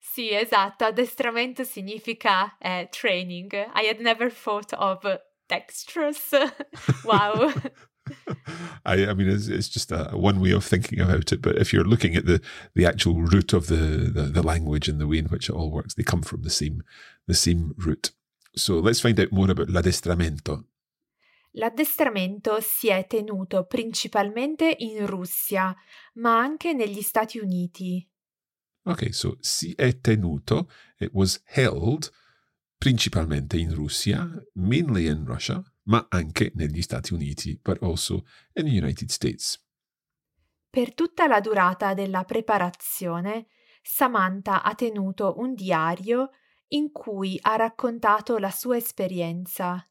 Sì, 0.01 0.33
esatto. 0.33 0.85
Addestramento 0.85 1.63
significa 1.63 2.51
eh, 2.59 2.87
training. 2.91 3.51
I 3.53 3.83
had 3.83 4.01
never 4.01 4.29
thought 4.29 4.73
of 4.73 5.05
dexterous. 5.47 6.33
wow. 7.05 7.53
I, 8.85 9.07
I 9.07 9.13
mean, 9.13 9.29
it's, 9.29 9.47
it's 9.47 9.69
just 9.69 9.91
a, 9.91 10.11
one 10.13 10.39
way 10.39 10.51
of 10.51 10.63
thinking 10.63 10.99
about 10.99 11.31
it. 11.31 11.41
But 11.41 11.57
if 11.57 11.73
you're 11.73 11.83
looking 11.83 12.15
at 12.15 12.25
the, 12.25 12.41
the 12.75 12.85
actual 12.85 13.21
root 13.21 13.53
of 13.53 13.67
the, 13.67 14.11
the, 14.13 14.23
the 14.23 14.43
language 14.43 14.87
and 14.87 14.99
the 14.99 15.07
way 15.07 15.17
in 15.17 15.25
which 15.25 15.49
it 15.49 15.55
all 15.55 15.71
works, 15.71 15.93
they 15.93 16.03
come 16.03 16.21
from 16.21 16.43
the 16.43 16.49
same, 16.49 16.83
the 17.27 17.33
same 17.33 17.73
root. 17.77 18.11
So 18.55 18.79
let's 18.79 18.99
find 18.99 19.19
out 19.19 19.31
more 19.31 19.49
about 19.49 19.69
l'addestramento. 19.69 20.65
L'addestramento 21.53 22.59
si 22.61 22.89
è 22.89 23.07
tenuto 23.07 23.65
principalmente 23.65 24.75
in 24.79 25.05
Russia, 25.07 25.75
ma 26.15 26.39
anche 26.39 26.73
negli 26.73 27.01
Stati 27.01 27.39
Uniti. 27.39 28.07
Ok, 28.83 29.13
so 29.13 29.37
si 29.39 29.73
è 29.75 29.99
tenuto, 29.99 30.69
it 30.99 31.09
was 31.13 31.41
held 31.45 32.11
principalmente 32.77 33.57
in 33.57 33.73
Russia, 33.73 34.29
mainly 34.53 35.07
in 35.07 35.25
Russia, 35.25 35.61
ma 35.89 36.05
anche 36.09 36.51
negli 36.55 36.81
Stati 36.81 37.13
Uniti, 37.13 37.59
but 37.61 37.81
also 37.81 38.25
in 38.53 38.65
the 38.65 38.71
United 38.71 39.09
States. 39.09 39.61
Per 40.69 40.93
tutta 40.93 41.27
la 41.27 41.39
durata 41.41 41.93
della 41.93 42.23
preparazione, 42.23 43.47
Samantha 43.81 44.61
ha 44.63 44.75
tenuto 44.75 45.39
un 45.39 45.55
diario 45.55 46.29
in 46.69 46.91
cui 46.91 47.37
ha 47.41 47.55
raccontato 47.55 48.37
la 48.37 48.51
sua 48.51 48.77
esperienza. 48.77 49.83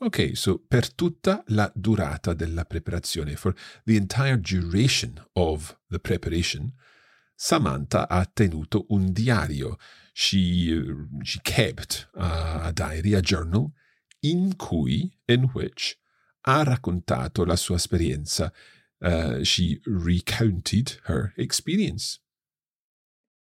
Ok, 0.00 0.36
so 0.36 0.58
per 0.58 0.92
tutta 0.92 1.42
la 1.48 1.72
durata 1.74 2.34
della 2.34 2.64
preparazione, 2.64 3.34
for 3.34 3.54
the 3.84 3.96
entire 3.96 4.38
duration 4.38 5.26
of 5.32 5.76
the 5.88 5.98
preparation, 5.98 6.72
Samantha 7.34 8.06
ha 8.08 8.24
tenuto 8.26 8.84
un 8.90 9.10
diario. 9.10 9.78
She, 10.12 10.84
she 11.22 11.40
kept 11.42 12.10
a 12.14 12.70
diary, 12.72 13.14
a 13.14 13.20
journal, 13.20 13.72
in 14.20 14.56
cui, 14.56 15.10
in 15.26 15.50
which, 15.52 15.98
ha 16.42 16.62
raccontato 16.62 17.44
la 17.44 17.56
sua 17.56 17.76
esperienza. 17.76 18.52
Uh, 19.00 19.42
she 19.42 19.80
recounted 19.84 21.00
her 21.04 21.32
experience. 21.36 22.20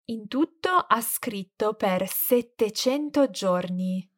In 0.07 0.27
tutto 0.27 0.85
ha 0.87 1.01
scritto 1.01 1.73
per 1.73 2.07
700 2.07 3.29
giorni. 3.29 4.09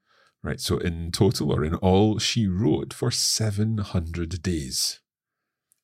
Right, 0.41 0.59
so 0.59 0.79
in 0.79 1.09
total 1.11 1.51
or 1.51 1.65
in 1.65 1.77
all, 1.81 2.19
she 2.19 2.45
wrote 2.45 2.93
for 2.93 3.11
700 3.11 4.39
days. 4.39 5.01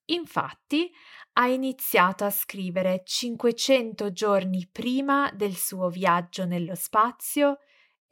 Infatti, 0.06 0.92
ha 1.34 1.48
iniziato 1.48 2.26
a 2.26 2.30
scrivere 2.30 3.02
500 3.04 4.12
giorni 4.12 4.68
prima 4.72 5.32
del 5.34 5.56
suo 5.56 5.90
viaggio 5.90 6.46
nello 6.46 6.76
spazio 6.76 7.60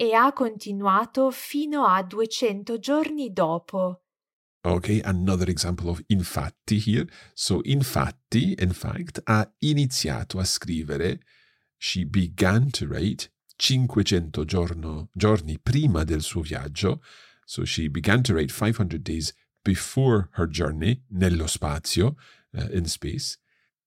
e 0.01 0.15
ha 0.15 0.33
continuato 0.33 1.29
fino 1.29 1.85
a 1.85 2.01
200 2.01 2.79
giorni 2.79 3.31
dopo. 3.31 4.01
Okay, 4.63 4.99
another 5.03 5.47
example 5.47 5.89
of 5.89 6.01
infatti 6.07 6.81
here. 6.83 7.07
So, 7.35 7.61
infatti, 7.65 8.55
in 8.57 8.73
fact, 8.73 9.21
ha 9.25 9.47
iniziato 9.59 10.39
a 10.39 10.43
scrivere. 10.43 11.19
She 11.77 12.03
began 12.03 12.71
to 12.71 12.87
write 12.87 13.31
500 13.57 14.43
giorno, 14.43 15.09
giorni 15.13 15.59
prima 15.59 16.03
del 16.03 16.23
suo 16.23 16.41
viaggio. 16.41 17.03
So, 17.45 17.63
she 17.63 17.87
began 17.87 18.23
to 18.23 18.33
write 18.33 18.51
500 18.51 19.03
days 19.03 19.31
before 19.61 20.29
her 20.31 20.47
journey 20.47 21.03
nello 21.09 21.45
spazio, 21.45 22.15
uh, 22.53 22.69
in 22.71 22.85
space. 22.85 23.37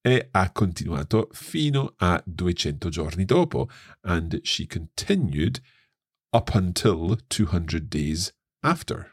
E 0.00 0.28
ha 0.30 0.52
continuato 0.52 1.28
fino 1.32 1.94
a 1.96 2.22
200 2.24 2.88
giorni 2.88 3.24
dopo. 3.24 3.68
And 4.02 4.40
she 4.44 4.66
continued 4.66 5.60
up 6.34 6.50
until 6.52 7.16
200 7.28 7.78
days 7.88 8.34
after. 8.64 9.12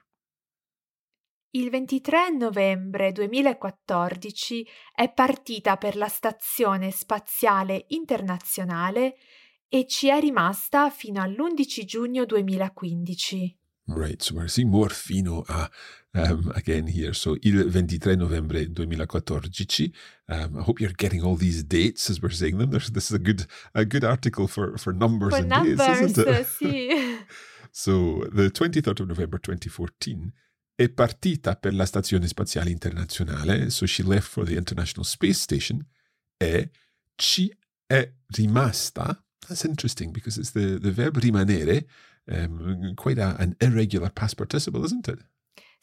Il 1.52 1.70
23 1.70 2.32
novembre 2.32 3.12
2014 3.12 4.68
è 4.96 5.14
partita 5.14 5.78
per 5.78 5.98
la 5.98 6.08
Stazione 6.08 6.90
Spaziale 6.90 7.86
Internazionale 7.90 9.18
e 9.68 9.86
ci 9.86 10.08
è 10.08 10.20
rimasta 10.20 10.90
fino 10.90 11.22
all'11 11.22 11.84
giugno 11.84 12.26
2015. 12.26 13.61
Right, 13.96 14.22
so 14.22 14.36
we're 14.36 14.48
seeing 14.48 14.70
more 14.70 14.90
fino 14.90 15.44
a 15.48 15.70
um, 16.14 16.52
again 16.56 16.88
here. 16.88 17.14
So 17.14 17.38
il 17.42 17.70
23 17.72 18.16
novembre 18.16 18.66
2014. 18.66 19.92
Um, 20.28 20.58
I 20.58 20.64
hope 20.64 20.80
you're 20.80 20.94
getting 20.98 21.24
all 21.24 21.36
these 21.36 21.64
dates 21.64 22.10
as 22.10 22.22
we're 22.22 22.34
saying 22.34 22.58
them. 22.58 22.72
There's, 22.72 22.92
this 22.92 23.10
is 23.10 23.16
a 23.16 23.20
good 23.20 23.46
a 23.74 23.86
good 23.86 24.04
article 24.04 24.48
for, 24.48 24.78
for 24.78 24.94
numbers 24.94 25.32
For 25.32 25.40
and 25.40 25.50
numbers, 25.50 25.78
dates, 25.78 26.18
isn't 26.18 26.28
it? 26.28 26.48
sì. 26.48 27.18
So 27.74 28.26
the 28.34 28.50
23rd 28.52 29.00
of 29.00 29.08
November 29.08 29.40
2014 29.40 30.34
è 30.76 30.90
partita 30.90 31.56
per 31.56 31.74
la 31.74 31.86
Stazione 31.86 32.28
Spaziale 32.28 32.70
Internazionale, 32.70 33.70
so 33.70 33.86
she 33.86 34.04
left 34.04 34.28
for 34.28 34.46
the 34.46 34.56
International 34.56 35.06
Space 35.06 35.40
Station, 35.40 35.86
e 36.38 36.70
ci 37.16 37.50
è 37.88 38.12
rimasta. 38.36 39.24
That's 39.48 39.64
interesting 39.64 40.12
because 40.12 40.38
it's 40.38 40.52
the, 40.52 40.80
the 40.80 40.92
verb 40.92 41.18
rimanere, 41.18 41.86
um, 42.30 42.94
quite 42.96 43.18
a, 43.18 43.36
an 43.40 43.56
irregular 43.62 44.10
past 44.10 44.38
participle, 44.38 44.84
isn't 44.84 45.08
it? 45.08 45.20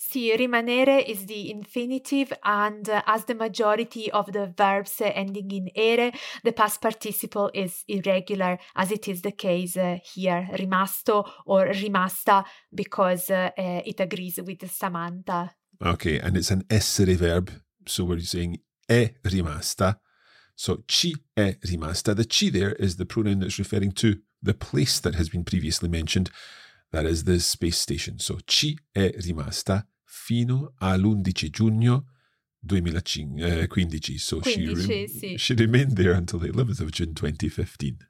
Sì, 0.00 0.32
rimanere 0.36 1.00
is 1.00 1.24
the 1.24 1.50
infinitive 1.50 2.32
and 2.44 2.88
uh, 2.88 3.02
as 3.06 3.24
the 3.24 3.34
majority 3.34 4.08
of 4.12 4.30
the 4.30 4.46
verbs 4.56 5.00
uh, 5.00 5.10
ending 5.12 5.50
in 5.50 5.68
ere, 5.74 6.12
the 6.44 6.52
past 6.52 6.80
participle 6.80 7.50
is 7.52 7.82
irregular 7.88 8.60
as 8.76 8.92
it 8.92 9.08
is 9.08 9.22
the 9.22 9.32
case 9.32 9.76
uh, 9.76 9.98
here, 10.14 10.48
rimasto 10.52 11.24
or 11.46 11.66
rimasta 11.72 12.44
because 12.72 13.28
uh, 13.30 13.50
uh, 13.58 13.82
it 13.84 13.98
agrees 13.98 14.38
with 14.40 14.70
Samantha. 14.70 15.50
Okay, 15.84 16.20
and 16.20 16.36
it's 16.36 16.52
an 16.52 16.62
essere 16.70 17.16
verb, 17.16 17.50
so 17.84 18.04
we're 18.04 18.20
saying 18.20 18.60
è 18.88 19.14
rimasta. 19.24 19.98
So 20.54 20.84
ci 20.86 21.12
è 21.36 21.58
rimasta. 21.64 22.14
The 22.14 22.24
ci 22.24 22.50
there 22.50 22.76
is 22.78 22.96
the 22.96 23.04
pronoun 23.04 23.40
that's 23.40 23.58
referring 23.58 23.92
to 23.94 24.20
the 24.42 24.54
place 24.54 25.00
that 25.00 25.14
has 25.14 25.28
been 25.28 25.44
previously 25.44 25.88
mentioned. 25.88 26.30
That 26.90 27.04
is 27.04 27.24
the 27.24 27.38
space 27.38 27.78
station. 27.78 28.18
So 28.18 28.38
ci 28.44 28.78
è 28.92 29.12
rimasta 29.18 29.86
fino 30.04 30.72
all'11 30.78 31.50
giugno 31.50 32.04
2015. 32.60 34.18
So 34.18 34.40
she, 34.42 34.64
15, 34.64 35.08
sì. 35.08 35.36
she 35.36 35.54
remained 35.54 35.96
there 35.96 36.12
until 36.12 36.38
the 36.38 36.48
11th 36.48 36.80
of 36.80 36.90
June 36.90 37.12
2015. 37.12 38.06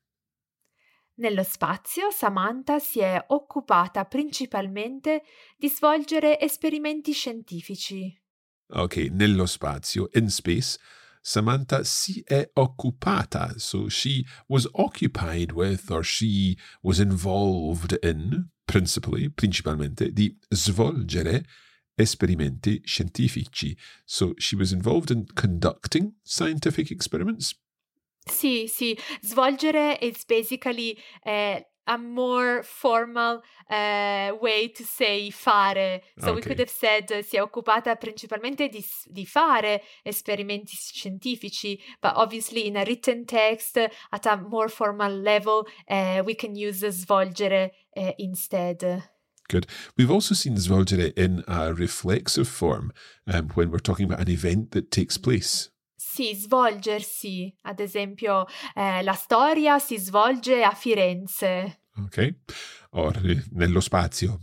Nello 1.19 1.43
spazio, 1.43 2.11
Samantha 2.13 2.79
si 2.79 3.01
è 3.01 3.23
occupata 3.29 4.05
principalmente 4.05 5.25
di 5.57 5.69
svolgere 5.69 6.39
esperimenti 6.39 7.13
scientifici. 7.13 8.17
Ok, 8.71 9.09
nello 9.11 9.47
spazio, 9.47 10.11
in 10.13 10.31
space, 10.31 10.79
Samantha 11.29 11.85
si 11.85 12.23
è 12.27 12.49
occupata. 12.55 13.53
So 13.59 13.91
she 13.91 14.25
was 14.47 14.67
occupied 14.73 15.53
with, 15.53 15.91
or 15.91 16.03
she 16.03 16.57
was 16.81 16.99
involved 16.99 17.99
in, 18.03 18.49
principally, 18.65 19.29
principalmente, 19.29 20.11
di 20.11 20.35
svolgere 20.49 21.45
esperimenti 21.95 22.81
scientifici. 22.83 23.77
So 24.07 24.33
she 24.39 24.57
was 24.57 24.73
involved 24.73 25.11
in 25.11 25.27
conducting 25.35 26.15
scientific 26.23 26.91
experiments. 26.91 27.55
Sì, 28.25 28.67
sì, 28.67 28.99
svolgere 29.21 29.99
is 30.01 30.25
basically 30.25 30.97
eh, 31.23 31.68
a 31.89 31.97
more 31.97 32.63
formal 32.63 33.43
eh, 33.69 34.31
way 34.41 34.69
to 34.69 34.85
say 34.85 35.31
fare. 35.31 36.03
So 36.19 36.35
we 36.35 36.43
could 36.43 36.59
have 36.59 36.71
said 36.71 37.11
eh, 37.11 37.23
si 37.23 37.37
è 37.37 37.41
occupata 37.41 37.97
principalmente 37.97 38.69
di, 38.69 38.85
di 39.07 39.27
fare 39.27 39.83
esperimenti 40.03 40.77
scientifici, 40.77 41.81
but 42.01 42.13
obviously 42.17 42.67
in 42.67 42.77
a 42.77 42.85
written 42.85 43.25
text 43.25 43.79
at 43.79 44.27
a 44.27 44.37
more 44.37 44.69
formal 44.69 45.13
level 45.13 45.67
eh, 45.87 46.21
we 46.21 46.35
can 46.35 46.55
use 46.55 46.87
svolgere 46.91 47.73
instead. 48.19 49.03
Good. 49.49 49.67
We've 49.97 50.11
also 50.11 50.35
seen 50.35 50.57
svolgere 50.57 51.13
in 51.17 51.43
a 51.49 51.73
reflexive 51.73 52.47
form 52.47 52.93
um, 53.27 53.49
when 53.55 53.71
we're 53.71 53.79
talking 53.79 54.05
about 54.05 54.21
an 54.21 54.29
event 54.29 54.73
that 54.73 54.91
takes 54.91 55.17
place. 55.17 55.71
Sì, 56.19 56.35
svolgersi, 56.35 57.55
ad 57.63 57.79
esempio 57.79 58.45
eh, 58.75 59.05
la 59.05 59.13
storia 59.13 59.79
si 59.79 59.99
svolge 59.99 60.65
a 60.65 60.73
Firenze 60.73 61.83
Okay? 62.07 62.41
Or 62.91 63.17
eh, 63.25 63.45
nello 63.53 63.79
spazio. 63.79 64.41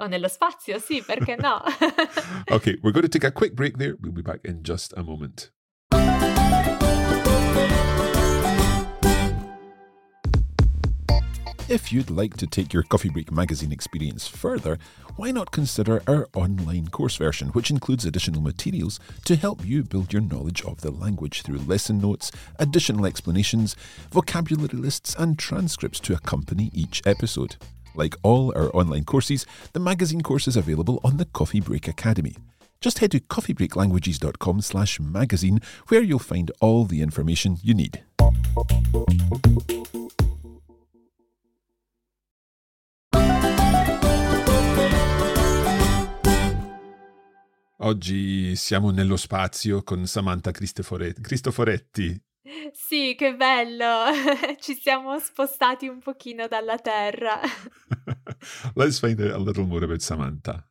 o 0.00 0.06
nello 0.08 0.26
spazio, 0.26 0.80
sì, 0.80 1.00
perché 1.00 1.36
no? 1.36 1.62
Okay, 2.50 2.76
we're 2.82 2.90
going 2.90 3.02
to 3.02 3.08
take 3.08 3.24
a 3.24 3.30
quick 3.30 3.54
break 3.54 3.76
there. 3.76 3.96
We'll 4.00 4.10
be 4.10 4.22
back 4.22 4.40
in 4.44 4.64
just 4.64 4.92
a 4.96 5.02
moment. 5.04 5.52
If 11.68 11.92
you'd 11.92 12.10
like 12.10 12.36
to 12.38 12.46
take 12.46 12.72
your 12.72 12.82
Coffee 12.82 13.08
Break 13.08 13.30
magazine 13.30 13.72
experience 13.72 14.26
further, 14.26 14.78
why 15.16 15.30
not 15.30 15.52
consider 15.52 16.02
our 16.06 16.28
online 16.34 16.88
course 16.88 17.16
version, 17.16 17.48
which 17.48 17.70
includes 17.70 18.04
additional 18.04 18.40
materials 18.40 18.98
to 19.24 19.36
help 19.36 19.64
you 19.64 19.82
build 19.84 20.12
your 20.12 20.22
knowledge 20.22 20.62
of 20.64 20.80
the 20.80 20.90
language 20.90 21.42
through 21.42 21.58
lesson 21.58 21.98
notes, 21.98 22.32
additional 22.58 23.06
explanations, 23.06 23.76
vocabulary 24.10 24.76
lists, 24.76 25.14
and 25.18 25.38
transcripts 25.38 26.00
to 26.00 26.14
accompany 26.14 26.70
each 26.74 27.00
episode. 27.06 27.56
Like 27.94 28.16
all 28.22 28.52
our 28.56 28.74
online 28.74 29.04
courses, 29.04 29.46
the 29.72 29.80
magazine 29.80 30.22
course 30.22 30.48
is 30.48 30.56
available 30.56 31.00
on 31.04 31.16
the 31.16 31.26
Coffee 31.26 31.60
Break 31.60 31.86
Academy. 31.86 32.36
Just 32.80 32.98
head 32.98 33.12
to 33.12 33.20
coffeebreaklanguages.com 33.20 34.60
slash 34.62 34.98
magazine 34.98 35.60
where 35.88 36.02
you'll 36.02 36.18
find 36.18 36.50
all 36.60 36.84
the 36.84 37.00
information 37.00 37.58
you 37.62 37.74
need. 37.74 38.02
Oggi 47.84 48.54
siamo 48.54 48.90
nello 48.90 49.16
spazio 49.16 49.82
con 49.82 50.06
Samantha 50.06 50.52
Cristofore- 50.52 51.14
Cristoforetti. 51.14 52.16
Sì, 52.70 53.16
che 53.16 53.34
bello! 53.34 54.04
Ci 54.60 54.74
siamo 54.74 55.18
spostati 55.18 55.88
un 55.88 55.98
pochino 55.98 56.46
dalla 56.46 56.78
Terra. 56.78 57.40
Let's 58.74 59.00
find 59.00 59.18
out 59.18 59.32
a 59.32 59.38
little 59.38 59.64
more 59.64 59.84
about 59.84 59.98
Samantha. 59.98 60.64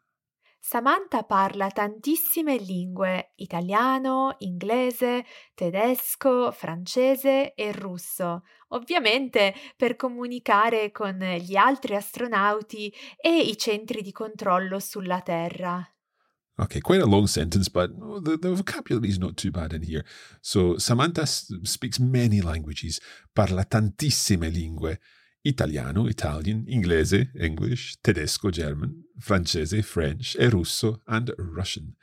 Samantha 0.58 1.24
parla 1.24 1.70
tantissime 1.70 2.56
lingue, 2.56 3.34
italiano, 3.36 4.36
inglese, 4.38 5.26
tedesco, 5.54 6.54
francese 6.54 7.54
e 7.56 7.74
russo, 7.74 8.44
ovviamente 8.70 9.54
per 9.76 9.98
comunicare 9.98 10.92
con 10.92 11.18
gli 11.18 11.58
altri 11.58 11.94
astronauti 11.96 12.94
e 13.20 13.38
i 13.38 13.58
centri 13.58 14.02
di 14.02 14.14
controllo 14.14 14.80
sulla 14.80 15.20
Terra. 15.20 15.86
Okay, 16.60 16.80
quite 16.80 17.02
a 17.02 17.06
long 17.06 17.28
sentence, 17.28 17.70
but 17.70 17.92
the, 18.24 18.38
the 18.38 18.54
vocabulary 18.54 19.10
is 19.10 19.18
not 19.18 19.38
too 19.38 19.52
bad 19.52 19.74
in 19.74 19.84
here. 19.84 20.06
So, 20.42 20.78
Samantha 20.78 21.26
speaks 21.26 22.00
many 22.00 22.42
languages, 22.42 23.00
parla 23.34 23.66
tantissime 23.66 24.52
lingue. 24.52 25.00
Italiano, 25.44 26.06
Italian, 26.06 26.66
inglese, 26.68 27.32
English, 27.40 27.96
tedesco, 28.04 28.52
German, 28.52 29.06
francese, 29.18 29.82
French, 29.82 30.36
e 30.38 30.50
russo, 30.50 31.02
and 31.08 31.34
Russian. 31.38 31.96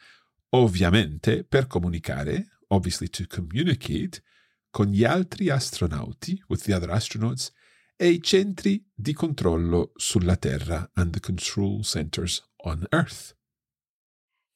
Ovviamente 0.50 1.44
per 1.44 1.66
comunicare, 1.66 2.46
obviously 2.68 3.08
to 3.08 3.26
communicate, 3.28 4.22
con 4.70 4.86
gli 4.86 5.04
altri 5.04 5.50
astronauti, 5.50 6.42
with 6.48 6.64
the 6.64 6.74
other 6.74 6.90
astronauts, 6.90 7.52
e 7.96 8.08
i 8.08 8.20
centri 8.22 8.84
di 8.92 9.12
controllo 9.12 9.92
sulla 9.96 10.36
Terra 10.36 10.90
and 10.94 11.12
the 11.12 11.20
control 11.20 11.84
centers 11.84 12.42
on 12.64 12.86
Earth. 12.90 13.37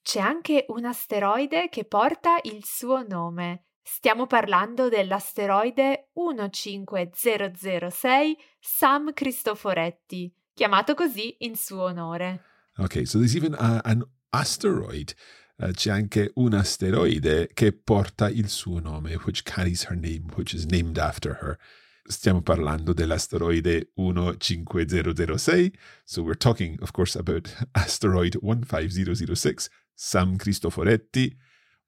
C'è 0.02 0.20
anche 0.20 0.66
un 0.68 0.84
asteroide 0.84 1.68
che 1.70 1.84
porta 1.84 2.38
il 2.42 2.64
suo 2.64 3.06
nome. 3.06 3.66
Stiamo 3.82 4.26
parlando 4.26 4.88
dell'asteroide 4.88 6.08
15006 6.12 8.36
Sam 8.58 9.12
Cristoforetti, 9.12 10.34
chiamato 10.52 10.94
così 10.94 11.36
in 11.40 11.54
suo 11.56 11.84
onore. 11.84 12.42
Ok, 12.78 13.06
so 13.06 13.18
there's 13.18 13.36
even 13.36 13.54
a, 13.54 13.80
an 13.84 14.04
asteroid. 14.30 15.14
Uh, 15.56 15.70
c'è 15.70 15.90
anche 15.90 16.32
un 16.34 16.54
asteroide 16.54 17.50
che 17.52 17.72
porta 17.72 18.28
il 18.28 18.48
suo 18.48 18.80
nome, 18.80 19.14
which 19.24 19.44
carries 19.44 19.84
her 19.84 19.96
name, 19.96 20.24
which 20.34 20.52
is 20.52 20.64
named 20.64 20.98
after 20.98 21.38
her. 21.40 21.56
Stiamo 22.04 22.42
parlando 22.42 22.92
dell'asteroide 22.92 23.92
15006. 23.94 25.70
So 26.04 26.22
we're 26.22 26.36
talking, 26.36 26.76
of 26.82 26.90
course, 26.90 27.16
about 27.16 27.54
asteroid 27.74 28.36
15006, 28.42 29.70
Sam 29.94 30.36
Cristoforetti, 30.36 31.36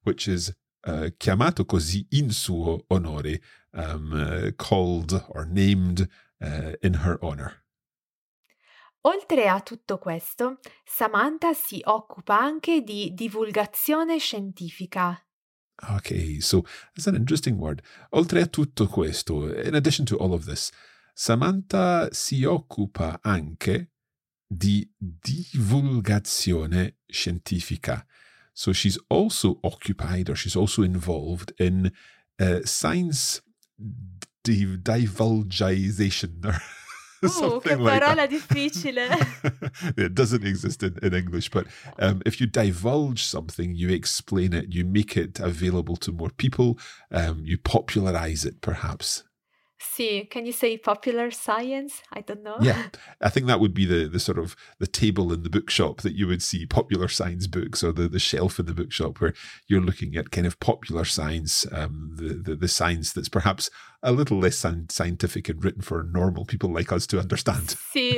which 0.03 0.27
is 0.27 0.53
uh, 0.85 1.09
chiamato 1.17 1.65
così 1.65 2.05
in 2.11 2.31
suo 2.31 2.85
onore, 2.89 3.41
um, 3.73 4.11
uh, 4.13 4.51
called 4.55 5.25
or 5.29 5.45
named 5.45 6.07
uh, 6.41 6.73
in 6.81 6.95
her 7.03 7.17
honor. 7.21 7.63
Oltre 9.01 9.47
a 9.47 9.61
tutto 9.61 9.99
questo, 9.99 10.59
Samantha 10.83 11.53
si 11.53 11.79
occupa 11.83 12.39
anche 12.39 12.81
di 12.81 13.13
divulgazione 13.13 14.17
scientifica. 14.17 15.19
Okay, 15.91 16.39
so 16.39 16.63
that's 16.93 17.05
an 17.05 17.15
interesting 17.15 17.59
word. 17.59 17.83
Oltre 18.11 18.41
a 18.41 18.47
tutto 18.47 18.87
questo, 18.87 19.53
in 19.61 19.75
addition 19.75 20.05
to 20.05 20.17
all 20.17 20.33
of 20.33 20.45
this, 20.45 20.71
Samantha 21.13 22.09
si 22.11 22.45
occupa 22.45 23.19
anche 23.21 23.91
di 24.47 24.87
divulgazione 24.97 26.97
scientifica. 27.07 28.05
So 28.53 28.71
she's 28.71 28.97
also 29.09 29.59
occupied 29.63 30.29
or 30.29 30.35
she's 30.35 30.55
also 30.55 30.83
involved 30.83 31.53
in 31.57 31.91
uh, 32.39 32.61
science 32.63 33.41
div- 34.43 34.81
divulgization 34.81 36.39
or 36.45 36.53
che 37.21 37.27
something 37.27 37.79
like 37.79 37.99
parola 37.99 38.27
that. 38.27 38.29
difficile. 38.29 39.07
it 39.97 40.13
doesn't 40.13 40.45
exist 40.45 40.83
in, 40.83 40.97
in 41.01 41.13
English, 41.13 41.49
but 41.49 41.67
um, 41.99 42.21
if 42.25 42.39
you 42.39 42.47
divulge 42.47 43.23
something, 43.23 43.75
you 43.75 43.89
explain 43.89 44.53
it, 44.53 44.73
you 44.73 44.85
make 44.85 45.17
it 45.17 45.39
available 45.39 45.95
to 45.97 46.11
more 46.11 46.29
people, 46.29 46.77
um, 47.11 47.41
you 47.43 47.57
popularize 47.57 48.45
it, 48.45 48.61
perhaps. 48.61 49.23
Sì, 49.93 50.27
can 50.29 50.45
you 50.45 50.51
say 50.51 50.77
popular 50.77 51.31
science? 51.31 52.01
I 52.11 52.21
don't 52.21 52.41
know. 52.41 52.57
Yeah, 52.59 52.89
I 53.21 53.29
think 53.29 53.47
that 53.47 53.59
would 53.59 53.73
be 53.73 53.85
the 53.85 54.09
the 54.09 54.19
sort 54.19 54.39
of 54.39 54.55
the 54.79 54.87
table 54.87 55.31
in 55.31 55.43
the 55.43 55.49
bookshop 55.49 56.01
that 56.01 56.15
you 56.15 56.27
would 56.27 56.41
see 56.41 56.65
popular 56.65 57.07
science 57.07 57.47
books, 57.47 57.83
or 57.83 57.93
the 57.93 58.09
the 58.09 58.19
shelf 58.19 58.59
in 58.59 58.65
the 58.65 58.73
bookshop 58.73 59.21
where 59.21 59.33
you're 59.67 59.85
looking 59.85 60.17
at 60.17 60.31
kind 60.31 60.47
of 60.47 60.59
popular 60.59 61.05
science, 61.05 61.65
um, 61.71 62.11
the, 62.15 62.33
the 62.33 62.55
the 62.55 62.67
science 62.67 63.13
that's 63.13 63.29
perhaps 63.29 63.69
a 64.01 64.11
little 64.11 64.37
less 64.37 64.57
scientific 64.89 65.49
and 65.49 65.63
written 65.63 65.81
for 65.81 66.03
normal 66.03 66.45
people 66.45 66.69
like 66.69 66.91
us 66.91 67.07
to 67.07 67.19
understand. 67.19 67.75
Sì, 67.91 68.17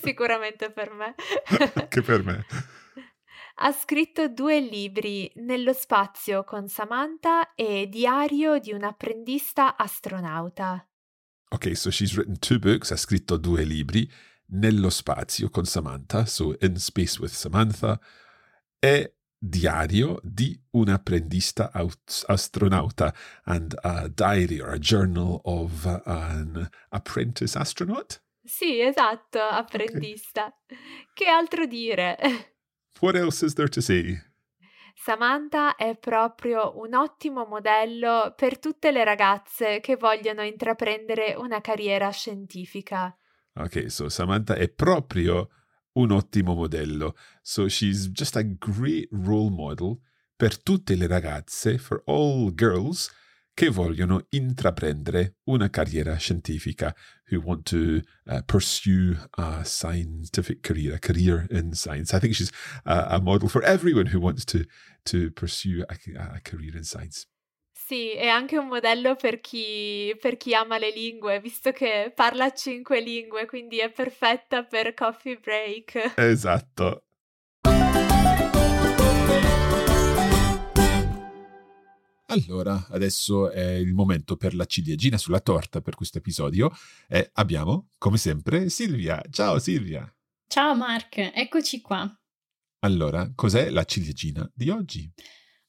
sicuramente 0.00 0.70
per 0.70 0.92
me. 0.92 1.14
che 1.88 2.02
per 2.02 2.24
me. 2.24 2.44
Ha 3.62 3.72
scritto 3.72 4.28
due 4.28 4.58
libri, 4.58 5.30
Nello 5.34 5.74
spazio 5.74 6.44
con 6.44 6.66
Samantha 6.66 7.54
e 7.54 7.88
Diario 7.88 8.58
di 8.58 8.72
un 8.72 8.84
apprendista 8.84 9.76
astronauta. 9.76 10.82
Okay, 11.52 11.74
so 11.74 11.90
she's 11.90 12.16
written 12.16 12.36
two 12.38 12.58
books, 12.58 12.90
ha 12.90 12.96
scritto 12.96 13.36
due 13.36 13.64
libri, 13.64 14.08
Nello 14.52 14.90
spazio 14.90 15.48
con 15.48 15.64
Samantha, 15.64 16.26
so 16.26 16.56
In 16.60 16.76
Space 16.76 17.18
with 17.20 17.32
Samantha, 17.32 18.00
e 18.78 19.14
Diario 19.42 20.20
di 20.22 20.60
un 20.72 20.88
apprendista 20.88 21.70
aut- 21.72 22.24
astronauta, 22.28 23.14
and 23.44 23.74
a 23.82 24.08
diary 24.08 24.60
or 24.60 24.70
a 24.70 24.78
journal 24.78 25.40
of 25.44 25.86
an 26.04 26.68
apprentice 26.90 27.56
astronaut. 27.56 28.20
Sì, 28.44 28.80
esatto, 28.80 29.38
apprendista. 29.40 30.52
Che 31.14 31.24
altro 31.24 31.66
dire? 31.66 32.18
What 33.00 33.16
else 33.16 33.42
is 33.42 33.54
there 33.54 33.68
to 33.68 33.80
say? 33.80 34.20
Samantha 35.02 35.76
è 35.76 35.96
proprio 35.96 36.78
un 36.78 36.92
ottimo 36.92 37.46
modello 37.46 38.34
per 38.36 38.58
tutte 38.58 38.90
le 38.90 39.02
ragazze 39.02 39.80
che 39.80 39.96
vogliono 39.96 40.42
intraprendere 40.42 41.34
una 41.38 41.62
carriera 41.62 42.10
scientifica. 42.10 43.16
Okay, 43.54 43.88
so 43.88 44.10
Samantha 44.10 44.56
è 44.56 44.68
proprio 44.68 45.48
un 45.92 46.10
ottimo 46.10 46.52
modello. 46.52 47.16
So 47.40 47.66
she's 47.66 48.10
just 48.10 48.36
a 48.36 48.42
great 48.42 49.08
role 49.10 49.48
model 49.48 49.98
per 50.36 50.60
tutte 50.62 50.94
le 50.96 51.06
ragazze, 51.06 51.78
for 51.78 52.02
all 52.04 52.52
girls 52.54 53.10
che 53.60 53.68
vogliono 53.68 54.24
intraprendere 54.30 55.36
una 55.44 55.68
carriera 55.68 56.16
scientifica, 56.16 56.96
who 57.30 57.42
want 57.44 57.68
to 57.68 58.00
uh, 58.24 58.42
pursue 58.46 59.14
a 59.32 59.62
scientific 59.64 60.60
career, 60.60 60.94
a 60.94 60.98
career 60.98 61.44
in 61.50 61.74
science. 61.74 62.16
I 62.16 62.20
think 62.20 62.32
she's 62.32 62.50
a, 62.84 63.16
a 63.16 63.20
model 63.20 63.50
for 63.50 63.62
everyone 63.62 64.06
who 64.14 64.18
wants 64.18 64.46
to 64.46 64.60
to 65.02 65.30
pursue 65.32 65.84
a, 65.86 65.94
a 66.36 66.40
career 66.40 66.74
in 66.74 66.84
science. 66.84 67.26
Sì, 67.70 68.12
è 68.12 68.28
anche 68.28 68.56
un 68.56 68.68
modello 68.68 69.14
per 69.14 69.40
chi, 69.40 70.16
per 70.18 70.38
chi 70.38 70.54
ama 70.54 70.78
le 70.78 70.90
lingue, 70.92 71.38
visto 71.38 71.70
che 71.70 72.12
parla 72.14 72.54
cinque 72.54 73.02
lingue, 73.02 73.44
quindi 73.44 73.80
è 73.80 73.90
perfetta 73.90 74.64
per 74.64 74.94
coffee 74.94 75.38
break. 75.38 76.14
Esatto. 76.16 77.09
Allora, 82.30 82.86
adesso 82.90 83.50
è 83.50 83.72
il 83.72 83.92
momento 83.92 84.36
per 84.36 84.54
la 84.54 84.64
ciliegina 84.64 85.18
sulla 85.18 85.40
torta 85.40 85.80
per 85.80 85.96
questo 85.96 86.18
episodio 86.18 86.70
e 87.08 87.28
abbiamo, 87.34 87.88
come 87.98 88.18
sempre, 88.18 88.68
Silvia. 88.68 89.20
Ciao 89.30 89.58
Silvia. 89.58 90.08
Ciao 90.46 90.76
Mark, 90.76 91.16
eccoci 91.34 91.80
qua. 91.80 92.08
Allora, 92.84 93.32
cos'è 93.34 93.70
la 93.70 93.82
ciliegina 93.82 94.48
di 94.54 94.70
oggi? 94.70 95.12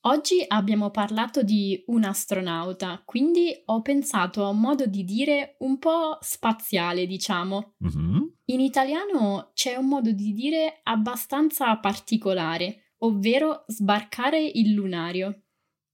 Oggi 0.02 0.44
abbiamo 0.48 0.92
parlato 0.92 1.42
di 1.42 1.84
un 1.88 2.04
astronauta, 2.04 3.02
quindi 3.06 3.60
ho 3.66 3.82
pensato 3.82 4.46
a 4.46 4.50
un 4.50 4.60
modo 4.60 4.86
di 4.86 5.04
dire 5.04 5.56
un 5.60 5.80
po' 5.80 6.20
spaziale, 6.22 7.08
diciamo. 7.08 7.74
Mhm. 7.80 8.36
In 8.46 8.60
italiano 8.60 9.50
c'è 9.56 9.76
un 9.76 9.88
modo 9.88 10.12
di 10.12 10.32
dire 10.32 10.80
abbastanza 10.84 11.76
particolare, 11.78 12.94
ovvero 13.00 13.64
sbarcare 13.68 14.44
il 14.44 14.74
lunario. 14.74 15.42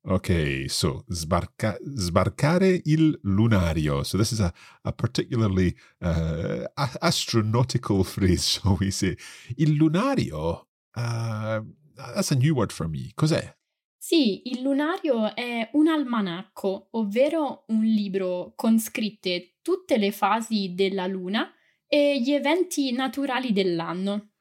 Ok, 0.10 0.68
so 0.70 1.04
sbarca- 1.10 1.78
sbarcare 1.82 2.80
il 2.86 3.20
lunario. 3.24 4.04
So 4.04 4.18
this 4.18 4.32
is 4.32 4.40
a, 4.40 4.54
a 4.84 4.94
particularly 4.94 5.76
uh, 6.00 6.64
a- 6.76 6.98
astronautical 7.02 8.04
phrase, 8.08 8.42
shall 8.42 8.78
we 8.80 8.90
say. 8.90 9.18
Il 9.58 9.76
lunario, 9.76 10.70
uh, 10.96 11.62
that's 11.94 12.32
a 12.32 12.36
new 12.36 12.56
word 12.56 12.72
for 12.72 12.88
me. 12.88 13.12
Cos'è? 13.16 13.54
Sì, 13.98 14.44
il 14.46 14.62
lunario 14.62 15.36
è 15.36 15.70
un 15.74 15.90
almanacco, 15.90 16.88
ovvero 16.92 17.66
un 17.68 17.84
libro 17.84 18.54
con 18.56 18.80
scritte 18.80 19.58
tutte 19.62 19.98
le 19.98 20.14
fasi 20.14 20.74
della 20.74 21.06
luna 21.06 21.52
e 21.86 22.22
gli 22.22 22.32
eventi 22.32 22.94
naturali 22.94 23.52
dell'anno. 23.52 24.36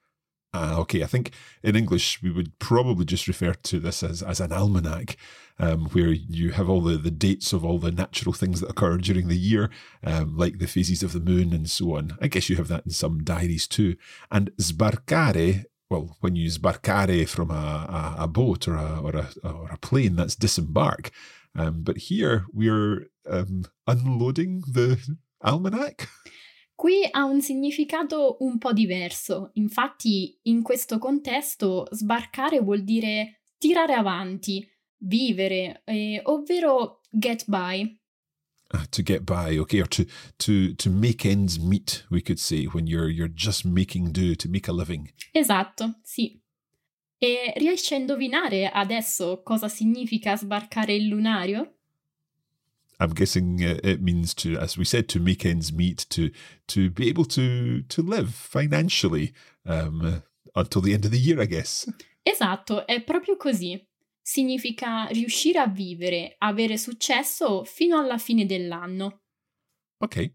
Ah, 0.59 0.79
okay. 0.79 1.03
I 1.03 1.07
think 1.07 1.33
in 1.63 1.77
English 1.77 2.23
we 2.23 2.31
would 2.31 2.59
probably 2.59 3.05
just 3.05 3.29
refer 3.29 3.53
to 3.53 3.79
this 3.79 4.03
as, 4.03 4.23
as 4.23 4.41
an 4.41 4.53
almanac, 4.53 5.19
um, 5.59 5.87
where 5.91 6.09
you 6.09 6.53
have 6.53 6.71
all 6.71 6.81
the, 6.81 6.97
the 6.97 7.11
dates 7.11 7.53
of 7.53 7.63
all 7.63 7.79
the 7.79 7.93
natural 7.93 8.33
things 8.33 8.61
that 8.61 8.71
occur 8.71 8.97
during 8.97 9.29
the 9.29 9.37
year, 9.37 9.69
um, 10.03 10.35
like 10.35 10.59
the 10.59 10.67
phases 10.67 11.03
of 11.03 11.13
the 11.13 11.21
moon 11.21 11.53
and 11.53 11.69
so 11.69 11.97
on. 11.97 12.17
I 12.23 12.29
guess 12.29 12.49
you 12.49 12.57
have 12.57 12.69
that 12.69 12.87
in 12.87 12.93
some 12.93 13.23
diaries 13.23 13.67
too. 13.69 13.97
And 14.31 14.51
sbarcare, 14.57 15.65
well, 15.91 16.17
when 16.21 16.37
you 16.37 16.49
sbarcare 16.51 17.29
from 17.29 17.51
a, 17.51 18.15
a, 18.19 18.25
a 18.25 18.29
boat 18.29 18.67
or 18.67 18.77
a, 18.77 19.01
or, 19.01 19.15
a, 19.15 19.29
or 19.47 19.69
a 19.71 19.79
plane, 19.79 20.17
that's 20.17 20.37
disembark. 20.37 21.11
Um, 21.55 21.83
but 21.83 21.99
here 21.99 22.47
we're 22.51 23.09
um, 23.29 23.65
unloading 23.87 24.63
the 24.67 25.19
almanac. 25.43 26.09
Qui 26.77 27.09
ha 27.11 27.25
un 27.25 27.41
significato 27.41 28.37
un 28.41 28.59
po' 28.59 28.73
diverso, 28.73 29.51
infatti 29.55 30.39
in 30.43 30.63
questo 30.63 30.99
contesto 30.99 31.87
sbarcare 31.91 32.61
vuol 32.61 32.85
dire 32.85 33.47
tirare 33.59 33.95
avanti, 33.95 34.65
vivere, 34.99 35.83
eh, 35.85 36.21
ovvero 36.25 37.01
get 37.11 37.45
by. 37.49 37.99
uh, 38.73 38.85
to 38.91 39.03
get 39.03 39.25
by, 39.25 39.59
okay, 39.59 39.81
or 39.81 39.87
to 39.87 40.05
to 40.39 40.75
to 40.75 40.91
make 40.91 41.25
ends 41.25 41.59
meet, 41.59 42.05
we 42.11 42.21
could 42.21 42.39
say, 42.39 42.65
when 42.65 42.87
you're 42.87 43.09
you're 43.09 43.29
just 43.29 43.65
making 43.65 44.13
do 44.13 44.35
to 44.35 44.49
make 44.49 44.69
a 44.69 44.73
living. 44.73 45.11
Esatto, 45.33 45.97
sì. 46.03 46.41
E 47.19 47.53
riesci 47.57 47.95
a 47.95 47.97
indovinare 47.97 48.69
adesso 48.69 49.43
cosa 49.43 49.69
significa 49.69 50.37
sbarcare 50.37 50.95
il 50.95 51.07
lunario? 51.09 51.76
I'm 52.99 53.13
guessing 53.13 53.63
uh, 53.63 53.79
it 53.83 54.01
means 54.01 54.35
to, 54.35 54.59
as 54.59 54.77
we 54.77 54.85
said, 54.85 55.09
to 55.11 55.21
make 55.21 55.45
ends 55.45 55.73
meet, 55.73 56.07
to 56.11 56.31
to 56.69 56.91
be 56.91 57.09
able 57.09 57.25
to 57.27 57.83
to 57.83 58.03
live 58.03 58.35
financially 58.35 59.33
um, 59.67 60.23
until 60.55 60.81
the 60.81 60.95
end 60.95 61.05
of 61.05 61.11
the 61.11 61.19
year, 61.19 61.41
I 61.41 61.47
guess. 61.47 61.87
Esatto, 62.23 62.87
è 62.87 63.03
proprio 63.03 63.37
così. 63.37 63.81
Significa 64.21 65.07
riuscire 65.07 65.61
a 65.61 65.69
vivere, 65.69 66.35
avere 66.39 66.77
successo 66.77 67.63
fino 67.65 67.99
alla 67.99 68.19
fine 68.19 68.45
dell'anno. 68.45 69.23
Okay, 69.99 70.33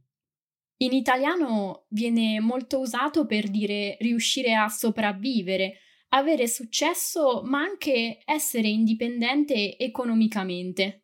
In 0.82 0.94
italiano 0.94 1.86
viene 1.90 2.40
molto 2.40 2.80
usato 2.80 3.28
per 3.28 3.50
dire 3.50 3.98
riuscire 4.00 4.56
a 4.56 4.68
sopravvivere, 4.68 5.78
avere 6.10 6.48
successo, 6.48 7.44
ma 7.44 7.60
anche 7.60 8.22
essere 8.26 8.68
indipendente 8.68 9.78
economicamente. 9.78 11.01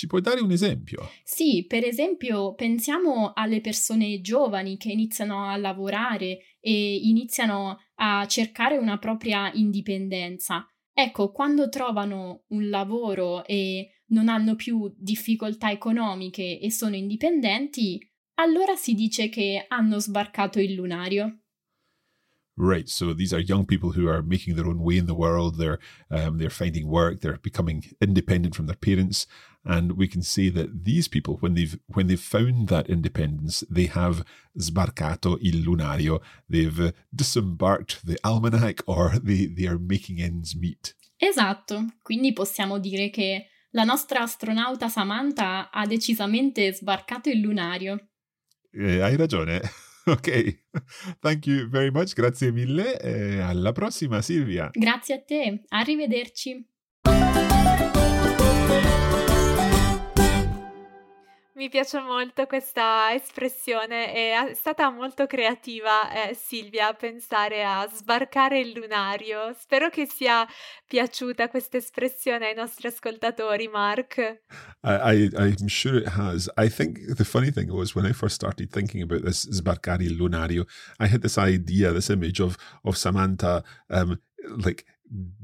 Ci 0.00 0.06
puoi 0.06 0.22
dare 0.22 0.40
un 0.40 0.50
esempio? 0.50 1.10
Sì, 1.22 1.66
per 1.68 1.84
esempio 1.84 2.54
pensiamo 2.54 3.32
alle 3.34 3.60
persone 3.60 4.22
giovani 4.22 4.78
che 4.78 4.90
iniziano 4.90 5.44
a 5.44 5.58
lavorare 5.58 6.56
e 6.58 6.96
iniziano 7.02 7.76
a 7.96 8.26
cercare 8.26 8.78
una 8.78 8.96
propria 8.96 9.52
indipendenza. 9.52 10.66
Ecco, 10.94 11.32
quando 11.32 11.68
trovano 11.68 12.44
un 12.48 12.70
lavoro 12.70 13.44
e 13.44 14.04
non 14.06 14.30
hanno 14.30 14.56
più 14.56 14.90
difficoltà 14.96 15.70
economiche 15.70 16.58
e 16.58 16.70
sono 16.70 16.96
indipendenti, 16.96 18.00
allora 18.36 18.76
si 18.76 18.94
dice 18.94 19.28
che 19.28 19.66
hanno 19.68 19.98
sbarcato 19.98 20.60
il 20.60 20.72
lunario. 20.72 21.40
Right. 22.60 22.90
So 22.90 23.14
these 23.14 23.32
are 23.32 23.40
young 23.40 23.64
people 23.64 23.92
who 23.92 24.06
are 24.08 24.22
making 24.22 24.54
their 24.54 24.66
own 24.66 24.80
way 24.80 24.98
in 24.98 25.06
the 25.06 25.14
world. 25.14 25.56
They're 25.56 25.78
um, 26.10 26.36
they're 26.36 26.50
finding 26.50 26.88
work. 26.88 27.20
They're 27.20 27.38
becoming 27.38 27.84
independent 28.02 28.54
from 28.54 28.66
their 28.66 28.76
parents, 28.76 29.26
and 29.64 29.92
we 29.92 30.08
can 30.08 30.22
say 30.22 30.48
that 30.50 30.84
these 30.84 31.08
people, 31.08 31.36
when 31.40 31.54
they've 31.54 31.78
when 31.86 32.06
they've 32.06 32.20
found 32.20 32.68
that 32.68 32.88
independence, 32.88 33.64
they 33.68 33.86
have 33.86 34.24
sbarcato 34.56 35.38
il 35.40 35.62
lunario. 35.64 36.20
They've 36.48 36.80
uh, 36.80 36.92
disembarked 37.14 38.06
the 38.06 38.18
almanac, 38.24 38.82
or 38.86 39.18
they 39.22 39.46
they 39.46 39.66
are 39.66 39.78
making 39.78 40.20
ends 40.20 40.54
meet. 40.54 40.94
Esatto. 41.18 41.84
Quindi 42.02 42.32
possiamo 42.32 42.78
dire 42.78 43.10
che 43.10 43.46
la 43.72 43.84
nostra 43.84 44.20
astronauta 44.22 44.88
Samantha 44.88 45.70
ha 45.70 45.86
decisamente 45.86 46.72
sbarcato 46.72 47.28
il 47.28 47.40
lunario. 47.40 48.08
Eh, 48.72 49.00
hai 49.00 49.16
ragione. 49.16 49.60
Ok, 50.06 50.62
thank 51.20 51.46
you 51.46 51.68
very 51.68 51.90
much, 51.90 52.14
grazie 52.14 52.50
mille 52.50 52.98
e 52.98 53.38
alla 53.38 53.70
prossima 53.70 54.22
Silvia. 54.22 54.70
Grazie 54.72 55.14
a 55.14 55.20
te, 55.20 55.62
arrivederci. 55.68 56.66
Mi 61.60 61.68
piace 61.68 62.00
molto 62.00 62.46
questa 62.46 63.12
espressione, 63.12 64.14
è 64.14 64.54
stata 64.54 64.88
molto 64.88 65.26
creativa 65.26 66.10
eh, 66.10 66.34
Silvia 66.34 66.88
a 66.88 66.94
pensare 66.94 67.62
a 67.62 67.86
sbarcare 67.86 68.60
il 68.60 68.72
lunario. 68.72 69.54
Spero 69.60 69.90
che 69.90 70.08
sia 70.10 70.48
piaciuta 70.86 71.50
questa 71.50 71.76
espressione 71.76 72.46
ai 72.46 72.54
nostri 72.54 72.88
ascoltatori, 72.88 73.68
Mark. 73.68 74.40
I, 74.84 75.28
I, 75.28 75.30
I'm 75.36 75.68
sure 75.68 75.98
it 75.98 76.08
has. 76.16 76.50
I 76.56 76.70
think 76.70 76.98
the 77.16 77.24
funny 77.24 77.50
thing 77.50 77.70
was 77.70 77.94
when 77.94 78.06
I 78.06 78.14
first 78.14 78.36
started 78.36 78.70
thinking 78.70 79.02
about 79.02 79.22
this 79.22 79.46
sbarcare 79.50 80.02
il 80.02 80.14
lunario, 80.14 80.64
I 80.98 81.08
had 81.12 81.20
this 81.20 81.36
idea, 81.36 81.92
this 81.92 82.08
image 82.08 82.40
of, 82.40 82.56
of 82.84 82.96
Samantha 82.96 83.62
um, 83.90 84.18
like 84.64 84.86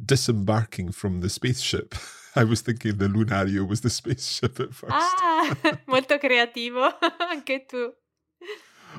disembarking 0.02 0.92
from 0.92 1.20
the 1.20 1.28
spaceship. 1.28 1.94
I 2.36 2.44
was 2.44 2.60
thinking 2.60 2.98
the 2.98 3.08
Lunario 3.08 3.66
was 3.66 3.80
the 3.80 3.90
spaceship 4.00 4.60
at 4.60 4.74
first. 4.74 4.92
Ah, 4.92 5.56
molto 5.86 6.18
creativo, 6.18 6.92
anche 7.30 7.66
tu. 7.66 7.94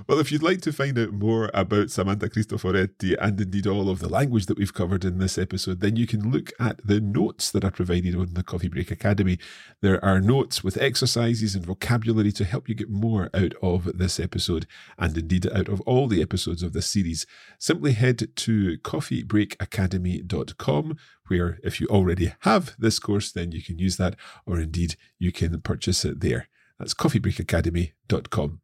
Well, 0.05 0.19
if 0.19 0.31
you'd 0.31 0.43
like 0.43 0.61
to 0.61 0.71
find 0.71 0.99
out 0.99 1.13
more 1.13 1.49
about 1.53 1.89
Samantha 1.89 2.29
Cristoforetti 2.29 3.15
and 3.19 3.41
indeed 3.41 3.65
all 3.65 3.89
of 3.89 3.99
the 3.99 4.09
language 4.09 4.45
that 4.45 4.57
we've 4.57 4.73
covered 4.73 5.03
in 5.03 5.17
this 5.17 5.37
episode, 5.37 5.79
then 5.79 5.95
you 5.95 6.05
can 6.05 6.29
look 6.31 6.51
at 6.59 6.85
the 6.85 6.99
notes 7.01 7.49
that 7.51 7.63
are 7.63 7.71
provided 7.71 8.13
on 8.15 8.33
the 8.33 8.43
Coffee 8.43 8.67
Break 8.67 8.91
Academy. 8.91 9.39
There 9.81 10.03
are 10.05 10.21
notes 10.21 10.63
with 10.63 10.77
exercises 10.77 11.55
and 11.55 11.65
vocabulary 11.65 12.31
to 12.33 12.45
help 12.45 12.69
you 12.69 12.75
get 12.75 12.91
more 12.91 13.31
out 13.33 13.53
of 13.61 13.97
this 13.97 14.19
episode 14.19 14.67
and 14.99 15.17
indeed 15.17 15.51
out 15.51 15.67
of 15.67 15.81
all 15.81 16.07
the 16.07 16.21
episodes 16.21 16.61
of 16.61 16.73
this 16.73 16.85
series. 16.87 17.25
Simply 17.57 17.93
head 17.93 18.35
to 18.35 18.77
coffeebreakacademy.com, 18.79 20.97
where 21.27 21.57
if 21.63 21.81
you 21.81 21.87
already 21.87 22.33
have 22.41 22.75
this 22.77 22.99
course, 22.99 23.31
then 23.31 23.51
you 23.51 23.63
can 23.63 23.79
use 23.79 23.97
that, 23.97 24.15
or 24.45 24.59
indeed 24.59 24.95
you 25.17 25.31
can 25.31 25.59
purchase 25.61 26.05
it 26.05 26.19
there. 26.19 26.49
That's 26.77 26.93
coffeebreakacademy.com. 26.93 28.61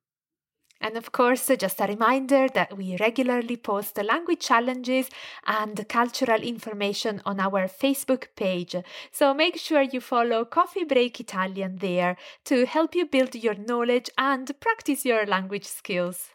And 0.84 0.98
of 0.98 1.14
course, 1.14 1.50
just 1.58 1.80
a 1.80 1.88
reminder 1.88 2.50
that 2.54 2.76
we 2.78 2.98
regularly 2.98 3.56
post 3.56 3.98
language 3.98 4.42
challenges 4.42 5.10
and 5.48 5.88
cultural 5.88 6.42
information 6.42 7.22
on 7.26 7.40
our 7.40 7.70
Facebook 7.70 8.28
page. 8.36 8.76
So 9.10 9.34
make 9.34 9.56
sure 9.58 9.82
you 9.82 10.02
follow 10.02 10.44
Coffee 10.44 10.84
Break 10.84 11.22
Italian 11.22 11.78
there 11.78 12.18
to 12.44 12.66
help 12.66 12.96
you 12.96 13.06
build 13.06 13.34
your 13.34 13.56
knowledge 13.56 14.10
and 14.18 14.52
practice 14.60 15.06
your 15.06 15.26
language 15.26 15.66
skills. 15.66 16.32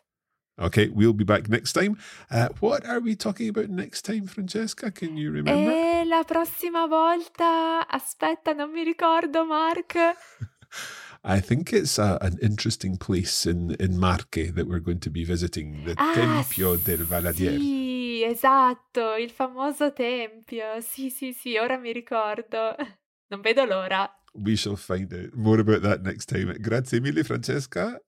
Okay, 0.58 0.88
we'll 0.88 1.12
be 1.12 1.24
back 1.24 1.50
next 1.50 1.74
time. 1.74 1.98
Uh, 2.30 2.48
what 2.60 2.86
are 2.86 3.00
we 3.00 3.14
talking 3.14 3.50
about 3.50 3.68
next 3.68 4.02
time, 4.02 4.26
Francesca? 4.26 4.90
Can 4.90 5.18
you 5.18 5.30
remember? 5.30 5.70
E 5.70 6.04
la 6.06 6.24
prossima 6.24 6.86
volta, 6.88 7.86
aspetta, 7.86 8.54
non 8.54 8.72
mi 8.72 8.82
ricordo, 8.82 9.44
Mark. 9.44 9.94
I 11.24 11.40
think 11.40 11.72
it's 11.72 11.98
a, 11.98 12.18
an 12.20 12.38
interesting 12.40 12.96
place 12.96 13.44
in, 13.46 13.76
in 13.78 13.98
Marche 13.98 14.54
that 14.54 14.66
we're 14.66 14.80
going 14.80 15.00
to 15.00 15.10
be 15.10 15.24
visiting, 15.24 15.84
the 15.84 15.94
ah, 15.96 16.12
Tempio 16.14 16.76
del 16.76 17.04
Valadier. 17.04 17.58
Sì, 17.58 18.22
esatto, 18.24 19.16
il 19.16 19.30
famoso 19.30 19.92
tempio. 19.92 20.80
Sì, 20.80 21.10
sì, 21.10 21.32
sì, 21.32 21.56
ora 21.56 21.76
mi 21.76 21.92
ricordo. 21.92 22.74
Non 23.30 23.42
vedo 23.42 23.66
l'ora. 23.66 24.10
We 24.32 24.56
shall 24.56 24.76
find 24.76 25.12
out 25.12 25.34
more 25.34 25.60
about 25.60 25.82
that 25.82 26.00
next 26.00 26.28
time. 26.28 26.54
Grazie 26.58 27.00
mille, 27.00 27.24
Francesca. 27.24 28.00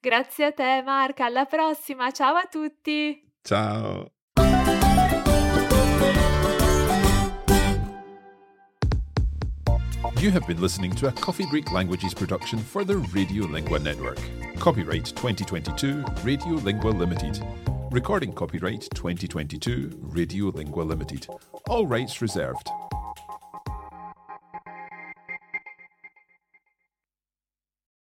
Grazie 0.00 0.46
a 0.46 0.52
te, 0.52 0.82
Marca. 0.82 1.26
Alla 1.26 1.44
prossima. 1.44 2.10
Ciao 2.10 2.36
a 2.36 2.46
tutti. 2.50 3.22
Ciao. 3.42 4.11
You 10.20 10.30
have 10.30 10.46
been 10.46 10.60
listening 10.60 10.92
to 10.92 11.08
a 11.08 11.12
Coffee 11.12 11.46
Break 11.46 11.72
Languages 11.72 12.14
production 12.14 12.58
for 12.58 12.84
the 12.84 12.94
Radiolingua 12.94 13.82
Network. 13.82 14.18
Copyright 14.58 15.06
2022 15.06 16.02
Radiolingua 16.22 16.96
Limited. 16.96 17.44
Recording 17.90 18.32
copyright 18.32 18.88
2022 18.94 19.88
Radiolingua 20.12 20.86
Limited. 20.86 21.26
All 21.68 21.86
rights 21.86 22.22
reserved. 22.22 22.70